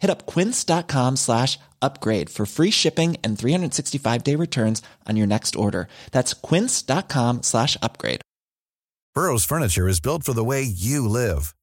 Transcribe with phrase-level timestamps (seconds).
[0.00, 5.56] Hit up quince.com slash upgrade for free shipping and 365 day returns on your next
[5.56, 5.88] order.
[6.12, 8.20] That's quince.com slash upgrade.
[9.14, 11.54] Burrow's furniture is built for the way you live.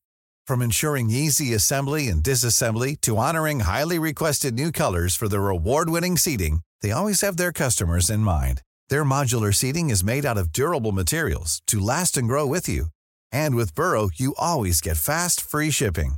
[0.46, 6.18] From ensuring easy assembly and disassembly to honoring highly requested new colors for their award-winning
[6.18, 8.62] seating, they always have their customers in mind.
[8.90, 12.88] Their modular seating is made out of durable materials to last and grow with you.
[13.32, 16.16] And with Burrow, you always get fast, free shipping.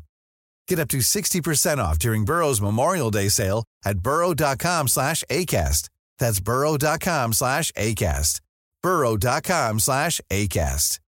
[0.67, 5.89] Get up to 60% off during Burrow's Memorial Day sale at burrow.com slash ACAST.
[6.19, 8.41] That's burrow.com slash ACAST.
[8.83, 10.99] burrow.com slash ACAST.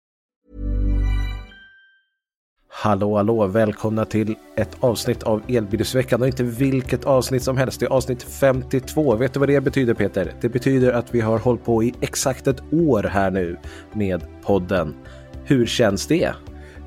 [2.71, 7.81] Hallå, hallå, välkomna till ett avsnitt av Elbilsveckan och inte vilket avsnitt som helst.
[7.81, 9.17] Det är avsnitt 52.
[9.17, 10.35] Vet du vad det betyder Peter?
[10.41, 13.59] Det betyder att vi har hållit på i exakt ett år här nu
[13.93, 14.95] med podden.
[15.45, 16.33] Hur känns det?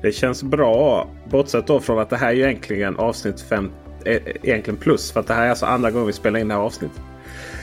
[0.02, 1.08] Det känns bra.
[1.30, 3.70] Bortsett då från att det här är egentligen avsnitt 5,
[4.04, 5.12] eh, egentligen plus.
[5.12, 7.00] För att det här är alltså andra gången vi spelar in det här avsnittet.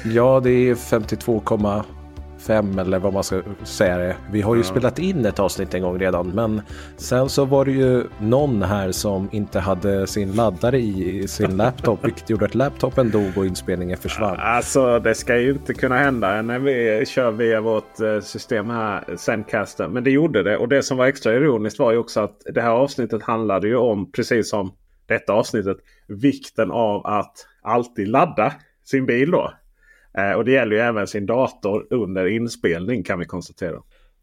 [0.05, 1.39] Ja, det är 52,
[2.49, 4.15] 52,5 eller vad man ska säga det.
[4.31, 4.67] Vi har ju ja.
[4.67, 6.61] spelat in ett avsnitt en gång redan, men
[6.97, 12.05] sen så var det ju någon här som inte hade sin laddare i sin laptop,
[12.05, 14.37] vilket gjorde att laptopen dog och inspelningen försvann.
[14.39, 19.15] Alltså, det ska ju inte kunna hända när vi kör via vårt eh, system här,
[19.17, 19.87] Zencaster.
[19.87, 22.61] Men det gjorde det och det som var extra ironiskt var ju också att det
[22.61, 24.71] här avsnittet handlade ju om, precis som
[25.07, 28.53] detta avsnittet, vikten av att alltid ladda
[28.85, 29.53] sin bil då.
[30.17, 33.77] Eh, och det gäller ju även sin dator under inspelning kan vi konstatera.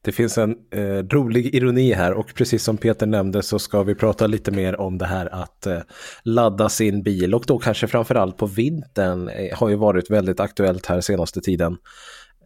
[0.07, 3.95] Det finns en eh, rolig ironi här och precis som Peter nämnde så ska vi
[3.95, 5.79] prata lite mer om det här att eh,
[6.23, 10.87] ladda sin bil och då kanske framförallt på vintern eh, har ju varit väldigt aktuellt
[10.87, 11.77] här senaste tiden.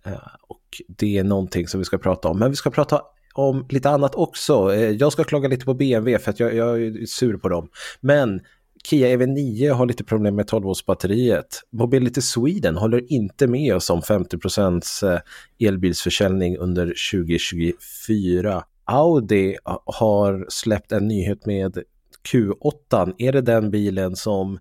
[0.07, 0.13] Eh,
[0.49, 2.39] och det är någonting som vi ska prata om.
[2.39, 3.03] Men vi ska prata
[3.35, 4.75] om lite annat också.
[4.75, 7.69] Eh, jag ska klaga lite på BMW för att jag, jag är sur på dem.
[8.01, 8.41] Men
[8.85, 11.63] Kia EV9 har lite problem med 12-voltsbatteriet.
[11.73, 14.37] Mobility Sweden håller inte med oss om 50
[15.07, 18.65] eh, elbilsförsäljning under 2024.
[18.85, 21.79] Audi har släppt en nyhet med
[22.33, 23.15] Q8.
[23.19, 24.59] Är det den bilen som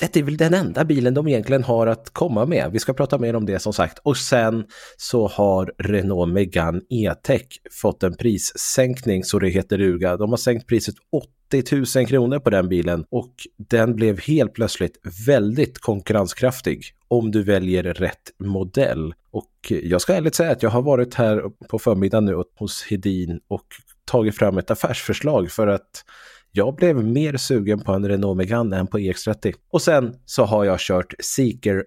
[0.00, 2.70] det är väl den enda bilen de egentligen har att komma med.
[2.72, 3.98] Vi ska prata mer om det som sagt.
[4.02, 4.64] Och sen
[4.96, 7.46] så har Renault Megane E-Tech
[7.82, 10.16] fått en prissänkning så det heter duga.
[10.16, 14.54] De har sänkt priset 8 80 000 kronor på den bilen och den blev helt
[14.54, 19.14] plötsligt väldigt konkurrenskraftig om du väljer rätt modell.
[19.30, 23.40] Och jag ska ärligt säga att jag har varit här på förmiddagen nu hos Hedin
[23.48, 23.66] och
[24.04, 26.04] tagit fram ett affärsförslag för att
[26.52, 29.54] jag blev mer sugen på en Renault Megane än på EX30.
[29.70, 31.84] Och sen så har jag kört Seeker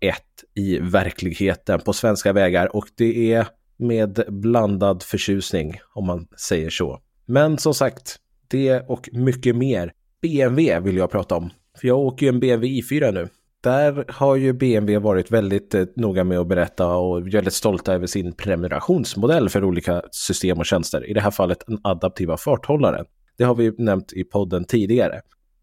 [0.00, 0.16] 001
[0.54, 7.00] i verkligheten på svenska vägar och det är med blandad förtjusning om man säger så.
[7.26, 8.16] Men som sagt,
[8.50, 9.92] det och mycket mer.
[10.22, 11.50] BMW vill jag prata om.
[11.80, 13.28] För jag åker ju en BMW i4 nu.
[13.62, 18.06] Där har ju BMW varit väldigt eh, noga med att berätta och väldigt stolta över
[18.06, 21.10] sin prenumerationsmodell för olika system och tjänster.
[21.10, 23.06] I det här fallet den adaptiva farthållaren.
[23.38, 25.20] Det har vi nämnt i podden tidigare.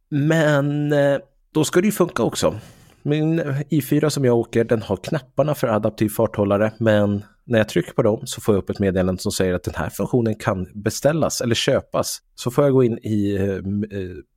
[0.09, 1.17] Men eh,
[1.53, 2.55] då ska det ju funka också.
[3.01, 7.93] Min i4 som jag åker, den har knapparna för adaptiv farthållare, men när jag trycker
[7.93, 10.67] på dem så får jag upp ett meddelande som säger att den här funktionen kan
[10.75, 12.17] beställas eller köpas.
[12.35, 13.61] Så får jag gå in i eh, eh,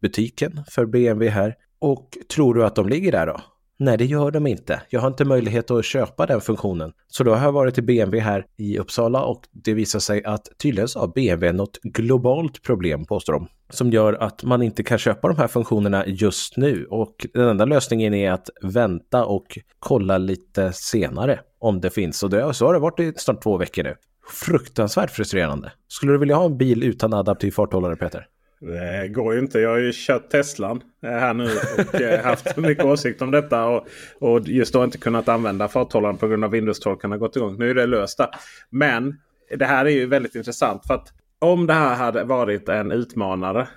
[0.03, 1.55] butiken för BMW här.
[1.79, 3.41] Och tror du att de ligger där då?
[3.79, 4.83] Nej, det gör de inte.
[4.91, 6.93] Jag har inte möjlighet att köpa den funktionen.
[7.09, 10.49] Så då har jag varit i BMW här i Uppsala och det visar sig att
[10.63, 14.99] tydligen så har BMW något globalt problem, påstår de, som gör att man inte kan
[14.99, 16.87] köpa de här funktionerna just nu.
[16.91, 22.23] Och den enda lösningen är att vänta och kolla lite senare om det finns.
[22.23, 23.97] Och det, så har det varit i snart två veckor nu.
[24.33, 25.73] Fruktansvärt frustrerande.
[25.89, 28.27] Skulle du vilja ha en bil utan adaptiv farthållare, Peter?
[28.61, 29.61] Det går ju inte.
[29.61, 33.67] Jag har ju kört Teslan eh, här nu och eh, haft mycket åsikt om detta.
[33.67, 33.87] Och,
[34.21, 37.59] och just då inte kunnat använda farthållaren på grund av Windows-torkarna gått igång.
[37.59, 38.29] Nu är det löst där.
[38.71, 39.17] Men
[39.57, 40.87] det här är ju väldigt intressant.
[40.87, 43.69] för att om det här hade varit en utmanare.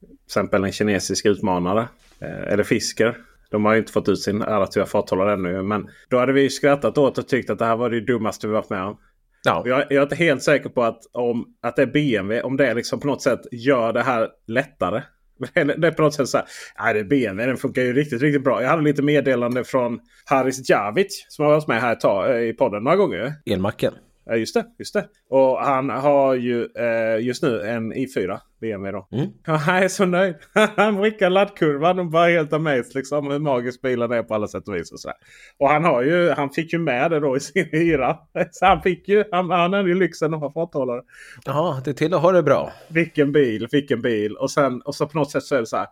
[0.00, 1.88] Till exempel en kinesisk utmanare.
[2.20, 3.16] Eh, eller Fisker.
[3.50, 5.62] De har ju inte fått ut sin adaptiva farthållare ännu.
[5.62, 8.52] Men då hade vi skrattat åt och tyckt att det här var det dummaste vi
[8.52, 8.98] varit med om.
[9.44, 9.62] Ja.
[9.66, 12.42] Jag, jag är inte helt säker på att, om, att det är BMW.
[12.42, 15.02] Om det liksom på något sätt gör det här lättare.
[15.54, 16.46] Det är på något sätt så här.
[16.78, 17.46] Nej, det är BMW.
[17.46, 18.62] Den funkar ju riktigt, riktigt bra.
[18.62, 21.26] Jag hade lite meddelande från Haris Javic.
[21.28, 23.32] Som har varit med här tag, eh, i podden några gånger.
[23.46, 23.92] Elmacken.
[24.24, 24.64] Ja, just det.
[24.78, 25.08] Just det.
[25.28, 29.08] Och han har ju eh, just nu en i4 BMW då.
[29.18, 29.32] Mm.
[29.44, 30.34] Han är så nöjd.
[30.76, 34.68] han vrickar laddkurvan och bara helt amazed liksom hur magisk bilen är på alla sätt
[34.68, 34.92] och vis.
[34.92, 35.16] Och, så här.
[35.58, 38.18] och han, har ju, han fick ju med det då i sin hyra.
[38.50, 41.02] Så han fick ju, han, han hade ju lyxen att ha farthållare.
[41.44, 42.72] Ja, det är till att ha det bra.
[42.88, 44.36] Vilken bil, vilken bil.
[44.36, 45.86] Och sen och så på något sätt så är det så här.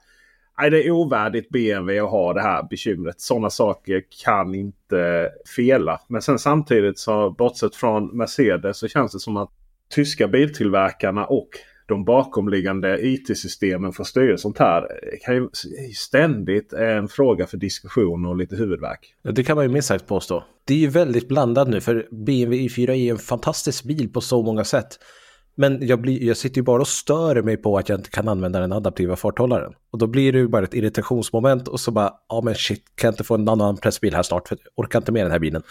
[0.58, 3.20] Nej, det är ovärdigt BMW att ha det här bekymret.
[3.20, 6.00] Sådana saker kan inte fela.
[6.08, 9.50] Men sen samtidigt så bortsett från Mercedes så känns det som att
[9.90, 11.48] tyska biltillverkarna och
[11.90, 15.48] de bakomliggande IT-systemen för att styra sånt här eh, kan ju
[15.96, 19.14] ständigt är en fråga för diskussion och lite huvudvärk.
[19.22, 20.44] Det kan man ju minst sagt påstå.
[20.64, 24.42] Det är ju väldigt blandat nu för BMW i4 är en fantastisk bil på så
[24.42, 24.98] många sätt.
[25.54, 28.28] Men jag, blir, jag sitter ju bara och stör mig på att jag inte kan
[28.28, 29.72] använda den adaptiva farthållaren.
[29.92, 33.08] Och då blir det ju bara ett irritationsmoment och så bara, ja men shit, kan
[33.08, 34.48] jag inte få en annan pressbil här snart?
[34.48, 35.62] För jag orkar inte med den här bilen.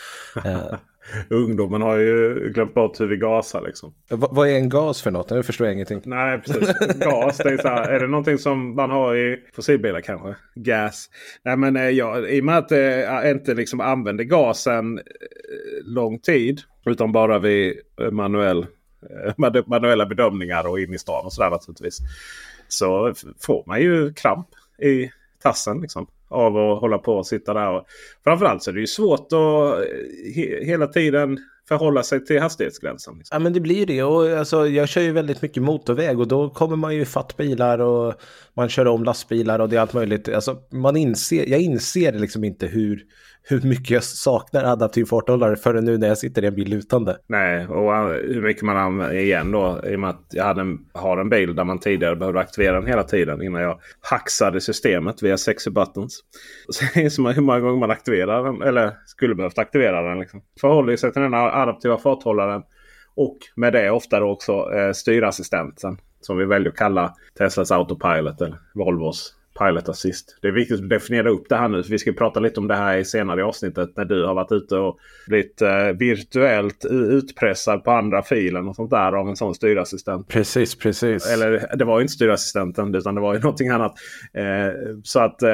[0.46, 0.60] Eh,
[1.30, 3.94] Ungdomen har ju glömt bort hur vi gasar liksom.
[4.10, 5.30] vad, vad är en gas för något?
[5.30, 6.02] Nu förstår jag ingenting.
[6.06, 6.76] Nej, precis.
[7.00, 10.36] Gas, det är, så här, är det någonting som man har i fossilbilar kanske?
[10.56, 11.10] Gas.
[11.46, 15.04] Nej, men eh, ja, i och med att jag inte liksom använder gasen eh,
[15.86, 16.60] lång tid.
[16.86, 18.68] Utan bara vid eh, manuell, eh, manu-
[19.02, 22.00] Eh, manuella bedömningar och in i stan och sådär naturligtvis.
[22.68, 24.48] Så får man ju kramp
[24.82, 25.12] i
[25.42, 26.08] tassen liksom.
[26.28, 27.68] Av att hålla på och sitta där.
[27.68, 27.86] Och,
[28.24, 33.18] framförallt så är det ju svårt att eh, he, hela tiden förhålla sig till hastighetsgränsen.
[33.18, 33.36] Liksom.
[33.36, 36.28] Ja men det blir ju det och alltså, jag kör ju väldigt mycket motorväg och
[36.28, 38.14] då kommer man ju fatt bilar och
[38.54, 40.30] man kör om lastbilar och det är allt möjligt.
[40.30, 43.06] Alltså, man inser, jag inser liksom inte hur,
[43.44, 47.18] hur mycket jag saknar adaptiv farthållare förrän nu när jag sitter i en bil lutande.
[47.28, 49.82] Nej, och eh, hur mycket man använder igen då.
[49.86, 52.80] I och med att jag hade en, har en bil där man tidigare behövde aktivera
[52.80, 56.24] den hela tiden innan jag hacksade systemet via sexy buttons.
[56.70, 58.62] Så inser man hur många gånger man aktiverar den.
[58.62, 60.20] Eller skulle behövt aktivera den.
[60.20, 60.42] Liksom.
[60.62, 62.62] Förhåller sig till den här adaptiva farthållaren.
[63.16, 65.98] Och med det ofta då också eh, styrassistenten.
[66.22, 70.38] Som vi väljer att kalla Teslas Autopilot eller Volvos Pilot Assist.
[70.42, 71.84] Det är viktigt att definiera upp det här nu.
[71.90, 73.90] Vi ska prata lite om det här i senare i avsnittet.
[73.96, 74.98] När du har varit ute och
[75.28, 80.28] blivit eh, virtuellt utpressad på andra filen och sånt där av en sån styrassistent.
[80.28, 81.34] Precis, precis.
[81.34, 83.94] Eller det var ju inte styrassistenten utan det var ju någonting annat.
[84.34, 84.44] Eh,
[85.04, 85.50] så att eh,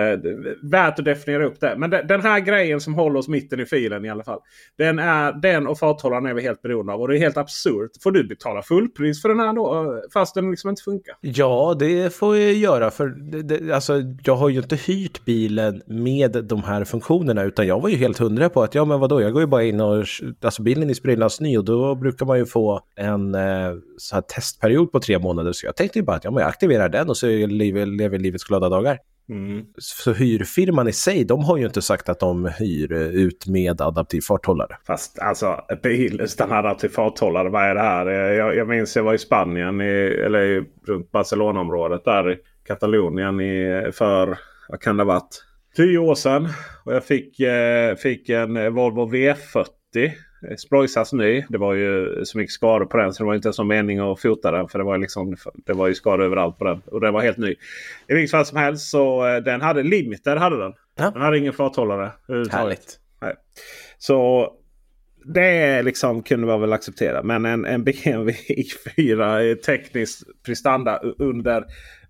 [0.72, 1.76] värt att definiera upp det.
[1.78, 4.40] Men de, den här grejen som håller oss mitten i filen i alla fall.
[4.78, 7.02] Den, är, den och farthållaren är vi helt beroende av.
[7.02, 7.92] Och det är helt absurt.
[8.04, 9.74] Får du betala fullpris för den här då?
[9.76, 11.16] eh, Fast den liksom inte funkar?
[11.22, 15.82] Ja, det får jag göra för det, det, alltså, jag har ju inte hyrt bilen
[15.86, 19.22] med de här funktionerna utan jag var ju helt hundra på att ja men vadå,
[19.22, 20.06] jag går ju bara in och
[20.42, 24.22] alltså bilen är sprillans ny och då brukar man ju få en eh, så här
[24.22, 27.10] testperiod på tre månader så jag tänkte ju bara att ja, men jag aktiverar den
[27.10, 29.00] och så lever, lever livets glada dagar.
[29.30, 29.66] Mm.
[29.78, 34.22] Så hyrfirman i sig, de har ju inte sagt att de hyr ut med adaptiv
[34.22, 34.78] farthållare.
[34.88, 37.50] Fast alltså bil utan adaptiv farthållare.
[37.50, 38.06] Vad är det här?
[38.12, 39.82] Jag, jag minns jag var i Spanien.
[39.82, 39.86] I,
[40.26, 42.06] eller i, runt Barcelonaområdet.
[42.06, 44.38] Där Katalonien i, för,
[44.70, 45.44] vad kan det ha varit?
[45.76, 46.48] Tio år sedan.
[46.86, 49.66] Och jag fick, eh, fick en Volvo V40.
[49.96, 50.12] eh,
[50.58, 51.46] Splojsas ny.
[51.50, 54.00] Det var ju så mycket skador på den så det var inte ens någon mening
[54.00, 54.68] att fota den.
[54.68, 56.82] För det var, liksom, det var ju skador överallt på den.
[56.86, 57.56] Och den var helt ny.
[58.08, 60.36] I vilket fall som helst så eh, den hade limiter.
[60.36, 60.74] Hade den.
[60.98, 61.12] Ja.
[61.12, 62.12] Den hade ingen farthållare.
[62.52, 63.00] Härligt.
[63.22, 63.34] Nej.
[63.98, 64.52] Så
[65.34, 67.24] det liksom kunde man väl acceptera.
[67.24, 71.64] Men en, en BMW i4 är tekniskt prestanda under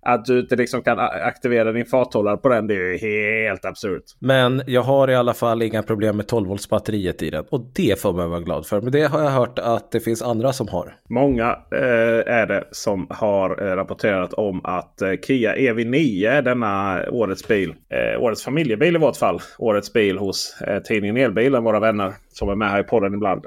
[0.06, 2.68] att du inte liksom kan aktivera din farthållare på den.
[2.68, 4.04] Det är ju helt absurt.
[4.20, 7.72] Men jag har i alla fall inga problem med 12 volts batteriet i den och
[7.76, 8.82] det får man vara glad för.
[8.82, 10.94] Men det har jag hört att det finns andra som har.
[11.10, 17.48] Många eh, är det som har eh, rapporterat om att eh, Kia EV9, denna årets
[17.48, 22.14] bil, eh, årets familjebil i vårt fall, årets bil hos eh, tidningen Elbilen, våra vänner
[22.30, 23.46] som är med här i podden ibland.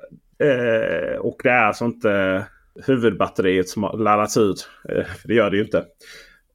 [1.20, 2.44] Och det är alltså inte
[2.86, 4.68] huvudbatteriet som har laddats ut.
[5.24, 5.84] Det gör det ju inte.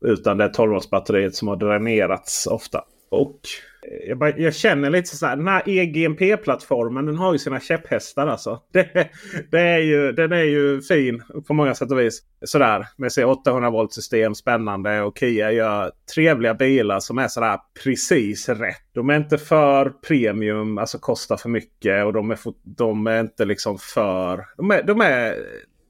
[0.04, 2.84] Utan det är 12 batteriet som har dränerats ofta.
[3.14, 3.40] Och
[3.88, 5.36] eh, jag, bara, jag, känner lite så här.
[5.36, 8.62] Den här EGMP-plattformen den har ju sina käpphästar alltså.
[8.74, 9.10] Det,
[9.52, 12.24] det, är ju, den är ju fin på många sätt och vis.
[12.46, 14.36] Sådär med sig 800 volt system.
[14.36, 15.02] Spännande.
[15.02, 18.94] Och Kia gör trevliga bilar som är sådär precis rätt.
[18.94, 20.78] De är inte för premium.
[20.78, 22.06] Alltså kostar för mycket.
[22.06, 24.46] Och de är, de är inte liksom för...
[24.58, 25.36] De är, de är,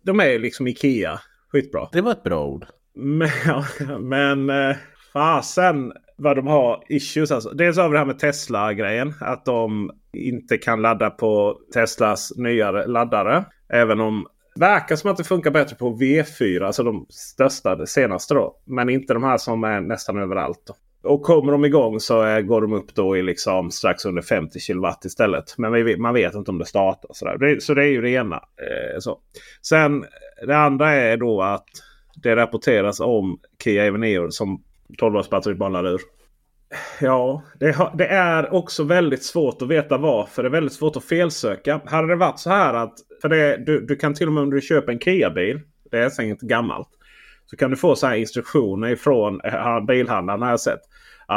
[0.05, 1.19] de är liksom Ikea.
[1.51, 1.89] Skitbra.
[1.91, 2.65] Det var ett bra ord.
[2.95, 3.29] Men,
[4.09, 4.75] men eh,
[5.13, 7.31] fasen vad de har issues.
[7.31, 7.49] Alltså.
[7.49, 9.13] Dels har vi det här med Tesla-grejen.
[9.19, 13.45] Att de inte kan ladda på Teslas nyare laddare.
[13.69, 16.65] Även om det verkar som att det funkar bättre på V4.
[16.65, 18.55] Alltså de största, det senaste då.
[18.65, 20.63] Men inte de här som är nästan överallt.
[20.67, 20.75] Då.
[21.09, 24.59] Och kommer de igång så är, går de upp då i liksom strax under 50
[24.59, 25.57] kW istället.
[25.57, 27.09] Men man vet inte om det startar.
[27.13, 28.35] Så, det, så det är ju det ena.
[28.35, 29.19] Eh, så.
[29.61, 30.05] Sen
[30.47, 31.67] det andra är då att
[32.15, 34.63] det rapporteras om Kia Eveneo som
[34.97, 36.01] 12 volts batteriet bara ur.
[37.01, 40.43] Ja, det, det, är också väldigt svårt att veta varför.
[40.43, 41.81] Det är väldigt svårt att felsöka.
[41.85, 44.49] Hade det varit så här att för det, du, du kan till och med om
[44.49, 45.59] du köper en Kia-bil.
[45.91, 46.89] Det är säkert gammalt.
[47.45, 50.81] Så kan du få så här instruktioner ifrån eh, bilhandlaren har jag sett.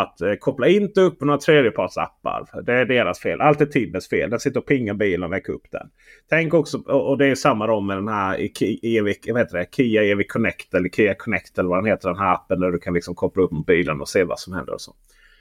[0.03, 2.63] Att eh, koppla inte upp några tredjepartsappar.
[2.63, 3.41] Det är deras fel.
[3.41, 4.31] Allt är Tibbets fel.
[4.31, 5.89] Den sitter och pingar bilen och väcker upp den.
[6.29, 8.49] Tänk också, och det är samma då med den här
[8.83, 9.67] EV, vad heter det?
[9.77, 12.09] Kia Evic Connect eller Kia Connect eller vad den heter.
[12.09, 14.75] Den här appen där du kan liksom koppla upp mobilen och se vad som händer.
[14.75, 14.95] Och så.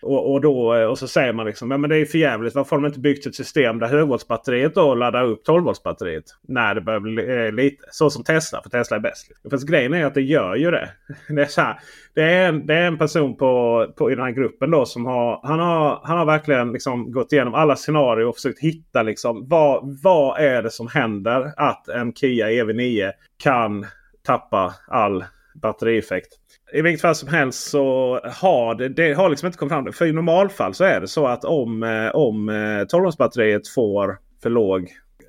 [0.05, 2.55] Och, och, då, eh, och så säger man liksom men det är för jävligt.
[2.55, 6.23] Varför har de inte byggt ett system där högvoltsbatteriet då laddar upp 12-voltsbatteriet?
[6.47, 8.61] När det börjar bli eh, lite så som Tesla.
[8.61, 9.29] För Tesla är bäst.
[9.29, 9.51] Liksom.
[9.51, 10.89] Fast grejen är att det gör ju det.
[11.35, 11.79] Det är, så här,
[12.15, 15.05] det är, en, det är en person på, på, i den här gruppen då som
[15.05, 19.47] har, han har, han har verkligen liksom gått igenom alla scenarier och försökt hitta liksom
[19.47, 23.11] vad, vad är det som händer att en Kia EV9
[23.43, 23.85] kan
[24.25, 25.23] tappa all
[25.61, 26.44] batterieffekt.
[26.75, 29.93] I vilket fall som helst så har det, det har liksom inte kommit fram.
[29.93, 34.49] För i normalfall så är det så att om, eh, om eh, 12-batteriet får för
[34.49, 34.81] låg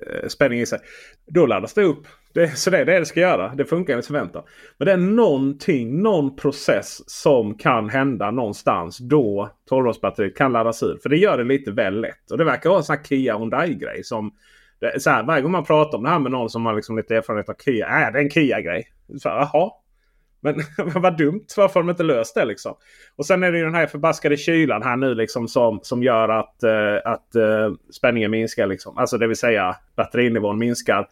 [0.07, 0.79] eh, spänning i sig.
[1.27, 2.07] Då laddas det upp.
[2.33, 3.55] Det, så det är det det ska göra.
[3.55, 4.43] Det funkar enligt förväntan.
[4.77, 9.93] Men det är någonting, någon process som kan hända någonstans då 12
[10.35, 10.99] kan laddas ur.
[11.03, 12.31] För det gör det lite väl lätt.
[12.31, 14.03] Och det verkar vara en sån här Kia Hyundai-grej.
[14.03, 14.31] som
[14.99, 17.15] så här, varje gång man pratar om det här med någon som har liksom lite
[17.15, 17.87] erfarenhet av Kia.
[17.87, 18.87] Är det är en Kia-grej.
[19.23, 19.71] Jaha,
[20.39, 20.55] men
[21.01, 21.45] vad dumt.
[21.57, 22.75] Varför har de inte löst det liksom?
[23.15, 26.29] Och sen är det ju den här förbaskade kylan här nu liksom som, som gör
[26.29, 28.67] att, uh, att uh, spänningen minskar.
[28.67, 28.97] Liksom.
[28.97, 31.07] Alltså det vill säga batterinivån minskar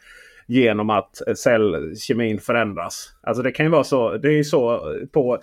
[0.47, 3.09] genom att cellkemin förändras.
[3.23, 4.17] Alltså det kan ju vara så.
[4.17, 5.39] Det är ju så på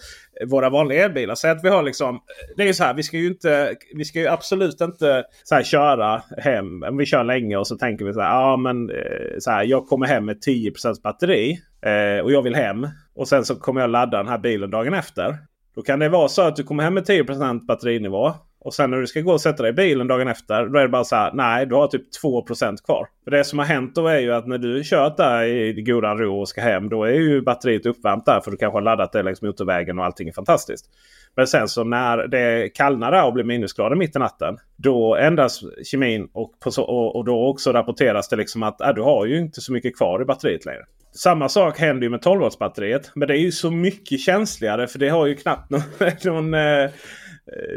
[0.47, 1.35] våra vanliga elbilar.
[1.35, 2.21] Säg att vi har liksom.
[2.57, 2.95] Det är ju så här.
[2.95, 3.75] Vi ska ju inte.
[3.95, 6.83] Vi ska ju absolut inte så här, köra hem.
[6.83, 8.31] Om vi kör länge och så tänker vi så här.
[8.31, 9.65] Ja men eh, så här.
[9.65, 11.59] Jag kommer hem med 10% batteri.
[11.87, 12.89] Eh, och jag vill hem.
[13.15, 15.39] Och sen så kommer jag ladda den här bilen dagen efter.
[15.75, 18.33] Då kan det vara så att du kommer hem med 10% batterinivå.
[18.65, 20.67] Och sen när du ska gå och sätta dig i bilen dagen efter.
[20.67, 21.33] Då är det bara så här.
[21.33, 23.09] Nej, du har typ 2% kvar.
[23.25, 26.19] För det som har hänt då är ju att när du kört där i godan
[26.19, 26.89] ro och ska hem.
[26.89, 28.41] Då är ju batteriet uppvärmt där.
[28.41, 30.87] För du kanske har laddat det längs motorvägen och allting är fantastiskt.
[31.37, 34.59] Men sen så när det kallnar och blir minusgrader mitt i natten.
[34.77, 39.03] Då ändras kemin och, så, och, och, då också rapporteras det liksom att äh, du
[39.03, 40.83] har ju inte så mycket kvar i batteriet längre.
[41.15, 44.99] Samma sak händer ju med 12 batteriet Men det är ju så mycket känsligare för
[44.99, 45.83] det har ju knappt någon...
[46.25, 46.91] någon eh, eh,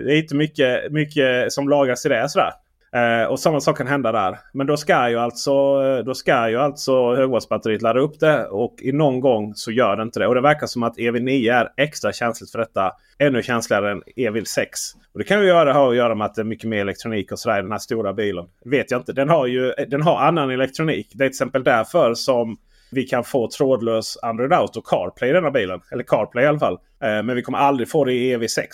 [0.05, 2.29] det är inte mycket, mycket som lagras i det.
[2.29, 2.51] Sådär.
[2.95, 4.37] Eh, och samma sak kan hända där.
[4.53, 8.45] Men då ska ju alltså, eh, då ska ju alltså högvattsbatteriet ladda upp det.
[8.45, 10.27] Och i någon gång så gör det inte det.
[10.27, 12.91] Och det verkar som att EV9 är extra känsligt för detta.
[13.19, 14.67] Ännu känsligare än EV6.
[15.13, 17.31] Och det kan ju göra, ha att göra med att det är mycket mer elektronik
[17.31, 18.45] och sådär i den här stora bilen.
[18.65, 19.13] Vet jag inte.
[19.13, 21.07] Den har ju eh, den har annan elektronik.
[21.13, 22.57] Det är till exempel därför som
[22.91, 25.81] vi kan få trådlös Android Auto CarPlay i denna bilen.
[25.91, 26.79] Eller CarPlay i alla fall.
[27.03, 28.67] Eh, men vi kommer aldrig få det i EV6.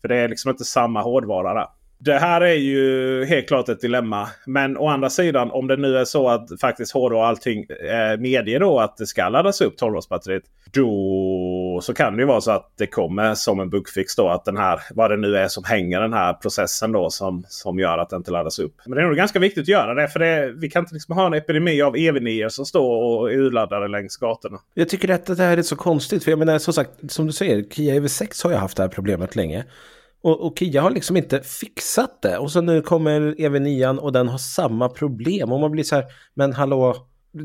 [0.00, 1.66] För det är liksom inte samma hårdvara där.
[1.98, 4.28] Det här är ju helt klart ett dilemma.
[4.46, 8.18] Men å andra sidan om det nu är så att faktiskt HD och allting eh,
[8.18, 12.40] medger då att det ska laddas upp 12 batteriet Då så kan det ju vara
[12.40, 15.48] så att det kommer som en bugfix då att den här vad det nu är
[15.48, 18.74] som hänger den här processen då som, som gör att den inte laddas upp.
[18.86, 21.16] Men det är nog ganska viktigt att göra det för det, vi kan inte liksom
[21.16, 24.58] ha en epidemi av EV9 som står och är urladdade längs gatorna.
[24.74, 27.32] Jag tycker att det här är så konstigt för jag menar som sagt som du
[27.32, 29.64] säger Kia EV6 har ju haft det här problemet länge.
[30.22, 32.38] Och, och Kia har liksom inte fixat det.
[32.38, 35.52] Och så nu kommer EV9 och den har samma problem.
[35.52, 36.04] Och man blir så här,
[36.34, 36.96] men hallå,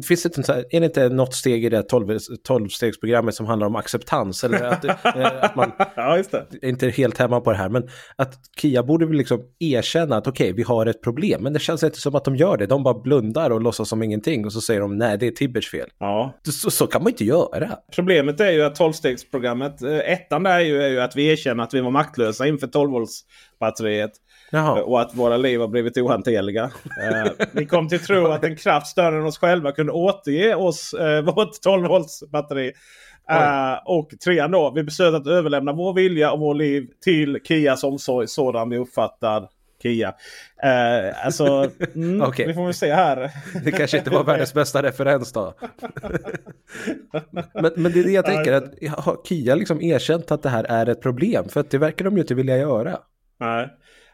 [0.07, 4.43] finns det inte, är det inte något steg i det 12-stegsprogrammet som handlar om acceptans?
[4.43, 6.45] Eller att, eh, att man ja, just det.
[6.61, 10.27] är inte helt hemma på det här, men att Kia borde väl liksom erkänna att
[10.27, 12.65] okej, okay, vi har ett problem, men det känns inte som att de gör det.
[12.65, 15.71] De bara blundar och låtsas som ingenting och så säger de nej, det är Tibbers
[15.71, 15.89] fel.
[15.99, 16.39] Ja.
[16.43, 17.69] Så, så kan man inte göra.
[17.95, 21.63] Problemet är ju att 12-stegsprogrammet, eh, ettan där är ju, är ju att vi erkänner
[21.63, 24.11] att vi var maktlösa inför 12-voltsbatteriet.
[24.53, 24.81] Jaha.
[24.81, 26.63] Och att våra liv har blivit ohanterliga.
[26.63, 30.93] eh, vi kom till tro att en kraft större än oss själva kunde återge oss
[30.93, 32.73] eh, vårt 12 volts batteri.
[33.31, 37.83] Uh, och trean då, vi beslöt att överlämna vår vilja och vår liv till Kias
[37.83, 39.49] omsorg sådan vi uppfattar
[39.83, 40.09] Kia.
[40.09, 42.47] Uh, alltså, mm, okay.
[42.47, 43.31] vi får väl se här.
[43.65, 45.53] det kanske inte var världens bästa referens då.
[47.53, 50.63] men, men det är det jag tänker, att har Kia liksom erkänt att det här
[50.63, 51.49] är ett problem?
[51.49, 52.99] För att det verkar de ju inte vilja göra.
[53.39, 53.69] Nej.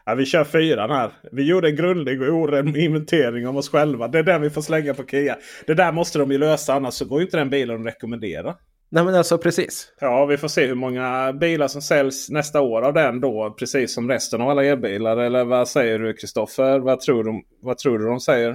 [0.08, 1.10] Ja, vi kör fyran här.
[1.32, 4.08] Vi gjorde en grundlig och oren inventering om oss själva.
[4.08, 5.36] Det är den vi får slänga på Kia.
[5.66, 8.54] Det där måste de ju lösa annars så går ju inte den bilen att rekommendera.
[8.88, 9.92] Nej men alltså precis.
[10.00, 13.56] Ja vi får se hur många bilar som säljs nästa år av den då.
[13.58, 15.16] Precis som resten av alla elbilar.
[15.16, 16.78] Eller vad säger du Kristoffer?
[16.78, 18.50] Vad, tror du, vad tror du de säger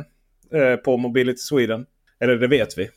[0.53, 1.85] eh, på Mobility Sweden?
[2.19, 2.89] Eller det vet vi.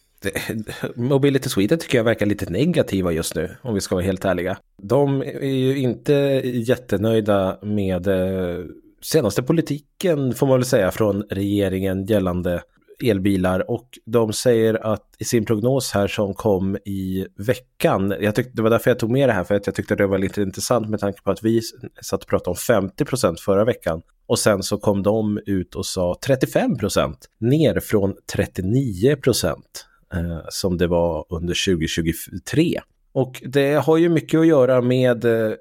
[0.94, 4.58] Mobility Sweden tycker jag verkar lite negativa just nu, om vi ska vara helt ärliga.
[4.82, 6.12] De är ju inte
[6.44, 8.64] jättenöjda med eh,
[9.02, 12.62] senaste politiken, får man väl säga, från regeringen gällande
[13.04, 18.52] elbilar och de säger att i sin prognos här som kom i veckan, jag tyckte,
[18.54, 20.42] det var därför jag tog med det här för att jag tyckte det var lite
[20.42, 21.60] intressant med tanke på att vi
[22.02, 25.86] satt och pratade om 50 procent förra veckan och sen så kom de ut och
[25.86, 32.80] sa 35 procent ner från 39 procent eh, som det var under 2023.
[33.12, 35.52] Och det har ju mycket att göra med eh,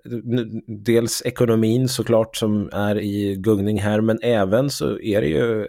[0.67, 5.67] dels ekonomin såklart som är i gungning här, men även så är det ju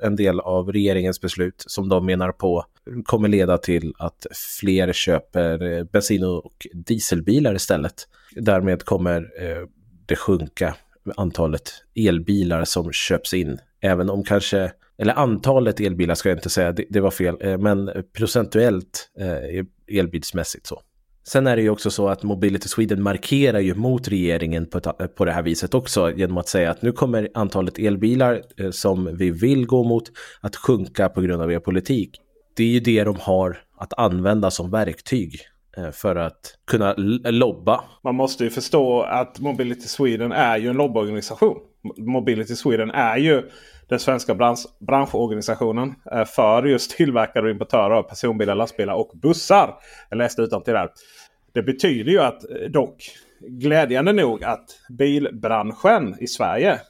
[0.00, 2.64] en del av regeringens beslut som de menar på
[3.04, 4.26] kommer leda till att
[4.60, 8.08] fler köper eh, bensin och dieselbilar istället.
[8.36, 9.68] Därmed kommer eh,
[10.06, 10.74] det sjunka
[11.16, 16.72] antalet elbilar som köps in, även om kanske eller antalet elbilar ska jag inte säga,
[16.72, 19.64] det, det var fel, eh, men procentuellt eh,
[19.98, 20.82] elbilsmässigt så.
[21.28, 24.80] Sen är det ju också så att Mobility Sweden markerar ju mot regeringen på,
[25.16, 29.16] på det här viset också genom att säga att nu kommer antalet elbilar eh, som
[29.16, 30.04] vi vill gå mot
[30.40, 32.10] att sjunka på grund av er politik.
[32.56, 35.40] Det är ju det de har att använda som verktyg
[35.76, 36.94] eh, för att kunna
[37.30, 37.84] lobba.
[38.04, 41.56] Man måste ju förstå att Mobility Sweden är ju en lobbyorganisation.
[41.96, 43.42] Mobility Sweden är ju
[43.88, 49.74] den svenska bransch, branschorganisationen eh, för just tillverkare och importörer av personbilar, lastbilar och bussar.
[50.10, 50.90] Jag läste utantill där.
[51.52, 54.64] Det betyder ju att eh, dock glädjande nog att
[54.98, 56.80] bilbranschen i Sverige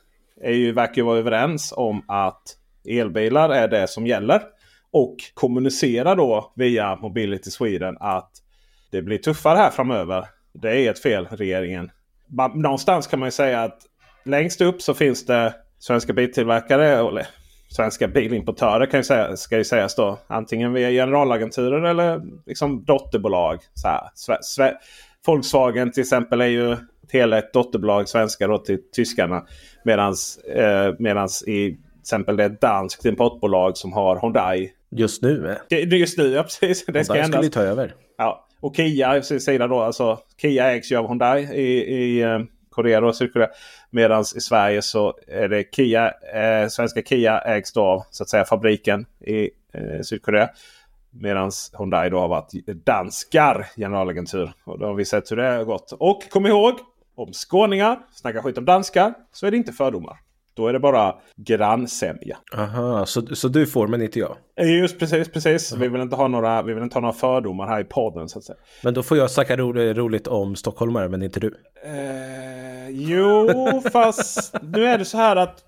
[0.40, 2.42] är ju, verkar ju vara överens om att
[2.88, 4.42] elbilar är det som gäller.
[4.90, 8.30] Och kommunicerar då via Mobility Sweden att
[8.90, 10.26] det blir tuffare här framöver.
[10.52, 11.90] Det är ett fel regeringen.
[12.54, 13.78] Någonstans kan man ju säga att
[14.24, 16.88] längst upp så finns det svenska biltillverkare.
[16.88, 17.26] Eller
[17.68, 20.18] svenska bilimportörer kan ju säga, ska ju sägas då.
[20.26, 23.58] Antingen via generalagenturer eller liksom dotterbolag.
[23.74, 24.10] Så här.
[24.42, 24.72] Sve,
[25.26, 29.46] Volkswagen till exempel är ju ett helägt dotterbolag svenska då till tyskarna.
[29.84, 34.72] Medans, eh, medans i till exempel det är ett danskt importbolag som har Hyundai.
[34.90, 35.56] Just nu?
[35.70, 35.98] Eh?
[35.98, 36.86] Just nu, ja precis.
[36.86, 37.94] Det ska Hyundai skulle ta över.
[38.18, 39.80] Ja, och Kia sida då.
[39.80, 42.38] Alltså, Kia ägs ju av Hyundai i, i eh,
[42.78, 43.14] Korea och
[43.90, 48.28] Medan i Sverige så är det Kia, eh, svenska Kia ägs då av så att
[48.28, 50.50] säga, fabriken i eh, Sydkorea.
[51.10, 54.52] Medan Hyundai då har varit danskar generalagentur.
[54.64, 55.92] Och då har vi sett hur det har gått.
[55.92, 56.74] Och kom ihåg!
[57.14, 60.18] Om skåningar snackar skit om danskar så är det inte fördomar.
[60.58, 62.36] Då är det bara grannsämja.
[62.56, 64.36] Aha, så, så du får men inte jag?
[64.80, 65.72] Just precis, precis.
[65.72, 68.38] Vi, vill inte ha några, vi vill inte ha några fördomar här i podden så
[68.38, 68.58] att säga.
[68.82, 71.54] Men då får jag snacka ro, roligt om stockholmare men inte du?
[71.84, 73.48] Eh, jo,
[73.92, 75.64] fast nu är det så här att...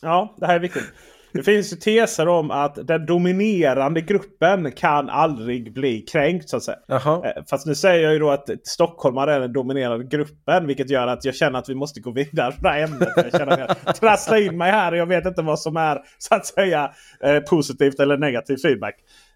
[0.00, 0.92] Ja, det här är viktigt.
[1.32, 6.48] Det finns ju teser om att den dominerande gruppen kan aldrig bli kränkt.
[6.48, 6.78] så att säga.
[6.86, 7.26] Jaha.
[7.26, 10.66] Eh, fast nu säger jag ju då att stockholmare är den dominerande gruppen.
[10.66, 13.08] Vilket gör att jag känner att vi måste gå vidare på det här ämnet.
[13.16, 15.98] Jag känner att jag trasslar in mig här och jag vet inte vad som är
[16.18, 16.92] så att säga
[17.24, 18.94] eh, positivt eller negativ feedback.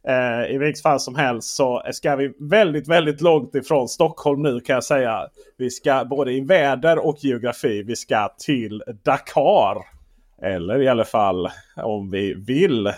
[0.09, 4.61] Eh, I vilket fall som helst så ska vi väldigt, väldigt långt ifrån Stockholm nu
[4.61, 5.21] kan jag säga.
[5.59, 7.83] Vi ska både i väder och geografi.
[7.83, 9.96] Vi ska till Dakar.
[10.43, 12.93] Eller i alla fall om vi vill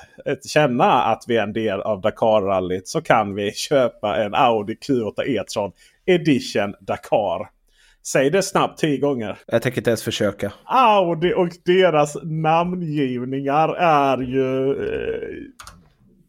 [0.47, 5.23] känna att vi är en del av Dakar-rallyt så kan vi köpa en Audi Q8
[5.27, 5.73] E-tron
[6.07, 7.49] Edition Dakar.
[8.07, 9.39] Säg det snabbt tio gånger.
[9.47, 10.53] Jag tänker inte ens försöka.
[10.65, 14.71] Audi och deras namngivningar är ju...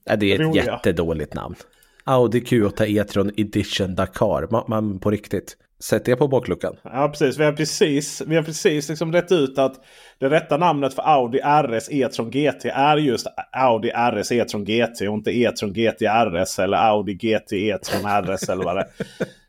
[0.09, 0.65] Eh, det är ett roliga.
[0.65, 1.55] jättedåligt namn.
[2.03, 4.47] Audi Q8 E-tron Edition Dakar.
[4.51, 5.57] Man, man på riktigt.
[5.83, 6.75] Sätt det på bakluckan.
[6.83, 9.75] Ja precis, vi har precis, vi har precis liksom rätt ut att
[10.19, 15.13] det rätta namnet för Audi RS E-tron GT är just Audi RS E-tron GT och
[15.13, 18.89] inte E-tron GT RS eller Audi GT E-tron RS eller vad det är.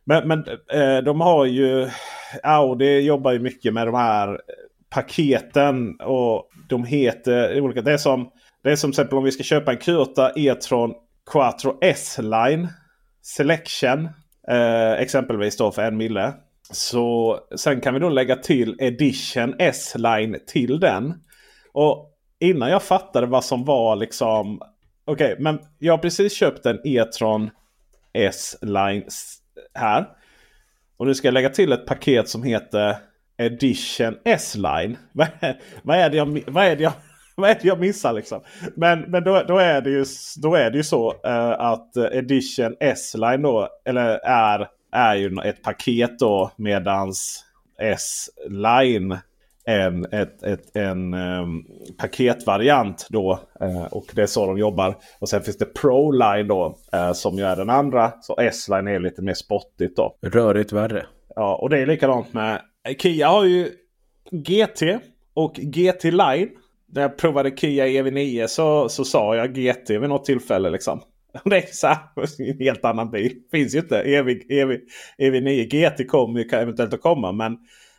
[0.05, 1.89] Men, men eh, de har ju...
[2.43, 4.41] Audi jobbar ju mycket med de här
[4.91, 7.83] paketen och de heter olika.
[7.83, 8.31] Det är som,
[8.63, 10.95] det är som till exempel om vi ska köpa en Q8 E-tron
[11.31, 12.69] Quattro S-Line
[13.23, 14.09] Selection.
[14.51, 16.33] Eh, exempelvis då för en mille.
[16.71, 21.15] Så sen kan vi då lägga till Edition S-Line till den.
[21.73, 24.61] Och innan jag fattade vad som var liksom...
[25.05, 27.51] Okej, okay, men jag har precis köpt en E-tron
[28.13, 29.05] S-Line
[29.75, 30.07] här.
[30.97, 32.97] Och nu ska jag lägga till ett paket som heter
[33.37, 34.99] Edition S-Line.
[35.13, 35.29] Vad,
[35.83, 36.93] vad, är det jag, vad, är det jag,
[37.41, 38.41] vad är det jag missar liksom?
[38.77, 40.05] Men, men då, då, är det ju,
[40.43, 45.63] då är det ju så uh, att Edition S-Line då, eller är, är ju ett
[45.63, 47.45] paket då medans
[47.79, 49.19] S-Line
[49.65, 51.67] en, ett, ett, en um,
[51.99, 53.41] paketvariant då.
[53.63, 54.97] Uh, och det är så de jobbar.
[55.19, 58.13] Och sen finns det Pro-Line då uh, som ju är den andra.
[58.21, 60.17] Så S-Line är lite mer spottigt då.
[60.23, 61.07] Rörigt värre.
[61.37, 62.61] Ja, och det är likadant med
[62.99, 63.71] Kia har ju
[64.31, 64.83] GT
[65.35, 66.51] och GT Line.
[66.93, 70.71] När jag provade Kia EV9 så, så sa jag GT vid något tillfälle.
[70.71, 71.01] Liksom.
[71.45, 71.99] Det är så här,
[72.51, 73.37] en helt annan bil.
[73.51, 73.97] Finns ju inte.
[73.97, 74.79] EV, EV,
[75.19, 77.33] EV9 GT kommer ju eventuellt att komma.
[77.33, 77.59] Men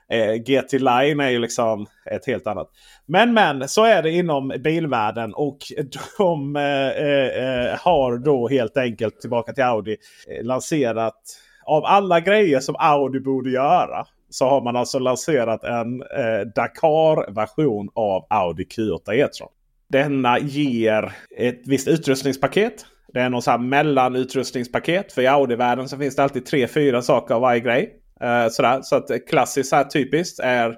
[0.09, 2.69] eh, GT Line är ju liksom ett helt annat.
[3.05, 5.33] Men men så är det inom bilvärlden.
[5.33, 5.57] Och
[6.17, 11.21] de eh, eh, har då helt enkelt tillbaka till Audi eh, lanserat
[11.65, 17.89] av alla grejer som Audi borde göra så har man alltså lanserat en eh, Dakar-version
[17.95, 19.49] av Audi Q8 E-tron.
[19.89, 22.85] Denna ger ett visst utrustningspaket.
[23.13, 25.13] Det är någon sån här mellanutrustningspaket.
[25.13, 27.95] För i Audi-världen så finns det alltid tre, fyra saker av varje grej.
[28.21, 28.79] Eh, sådär.
[28.83, 30.77] Så att klassiskt så här typiskt är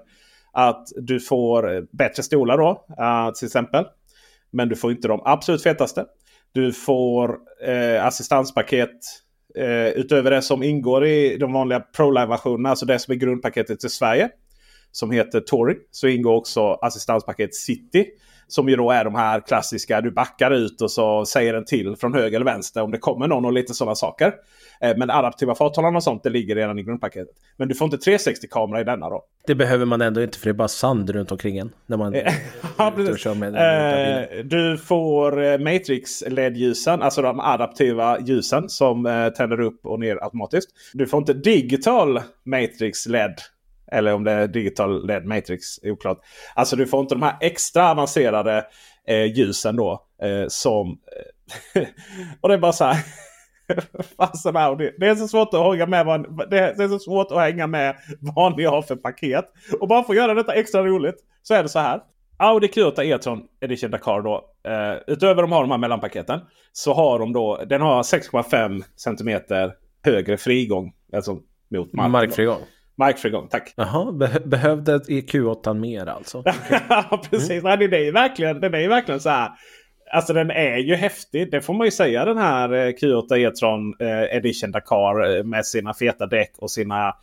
[0.54, 2.86] att du får bättre stolar då.
[3.00, 3.86] eh, till exempel.
[4.52, 6.06] Men du får inte de absolut fetaste.
[6.52, 8.92] Du får eh, assistanspaket
[9.56, 13.90] Eh, utöver det som ingår i de vanliga ProLine-versionerna, alltså det som är grundpaketet till
[13.90, 14.30] Sverige.
[14.92, 18.06] Som heter Tori, Så ingår också assistanspaket City.
[18.54, 20.02] Som ju då är de här klassiska.
[20.02, 23.28] Du backar ut och så säger den till från höger eller vänster om det kommer
[23.28, 24.34] någon och lite sådana saker.
[24.82, 27.36] Eh, men adaptiva farthållaren och sånt det ligger redan i grundpaketet.
[27.58, 29.24] Men du får inte 360-kamera i denna då.
[29.48, 31.72] Det behöver man ändå inte för det är bara sand runt omkring en.
[31.86, 32.14] När man
[32.78, 33.26] ja, precis.
[33.26, 40.24] Eh, du får Matrix LED-ljusen, alltså de adaptiva ljusen som eh, tänder upp och ner
[40.24, 40.70] automatiskt.
[40.94, 43.36] Du får inte digital Matrix LED.
[43.94, 46.18] Eller om det är digital LED Matrix, oklart.
[46.56, 48.66] Alltså du får inte de här extra avancerade
[49.08, 50.06] eh, ljusen då.
[50.22, 50.98] Eh, som...
[51.76, 51.82] Eh,
[52.42, 52.98] och det är bara så här.
[54.18, 54.92] Fasen Audi.
[54.98, 57.96] Det är så svårt att hänga med vad, det är så svårt att hänga med
[58.20, 59.46] vad ni har för paket.
[59.80, 62.02] Och bara för att göra detta extra roligt så är det så här.
[62.38, 64.50] Audi Q8 E-tron Edition Dakar då.
[64.70, 66.40] Eh, utöver de har de här mellanpaketen.
[66.72, 67.64] Så har de då.
[67.70, 69.42] Den har 6,5 cm
[70.06, 70.94] högre frigång.
[71.14, 71.40] Alltså
[71.72, 72.12] mot marken.
[72.12, 72.62] Markfrigång.
[72.96, 73.74] Markfrigång, tack.
[73.76, 76.44] Jaha, be behövde Q8 mer alltså?
[76.90, 77.64] Ja, precis.
[77.64, 77.64] Mm.
[77.64, 79.52] Nej, det är verkligen, den är ju verkligen så här.
[80.14, 81.52] Alltså den är ju häftig.
[81.52, 86.28] Det får man ju säga den här Q8 E-tron eh, Edition Dakar med sina feta
[86.28, 87.16] däck och sina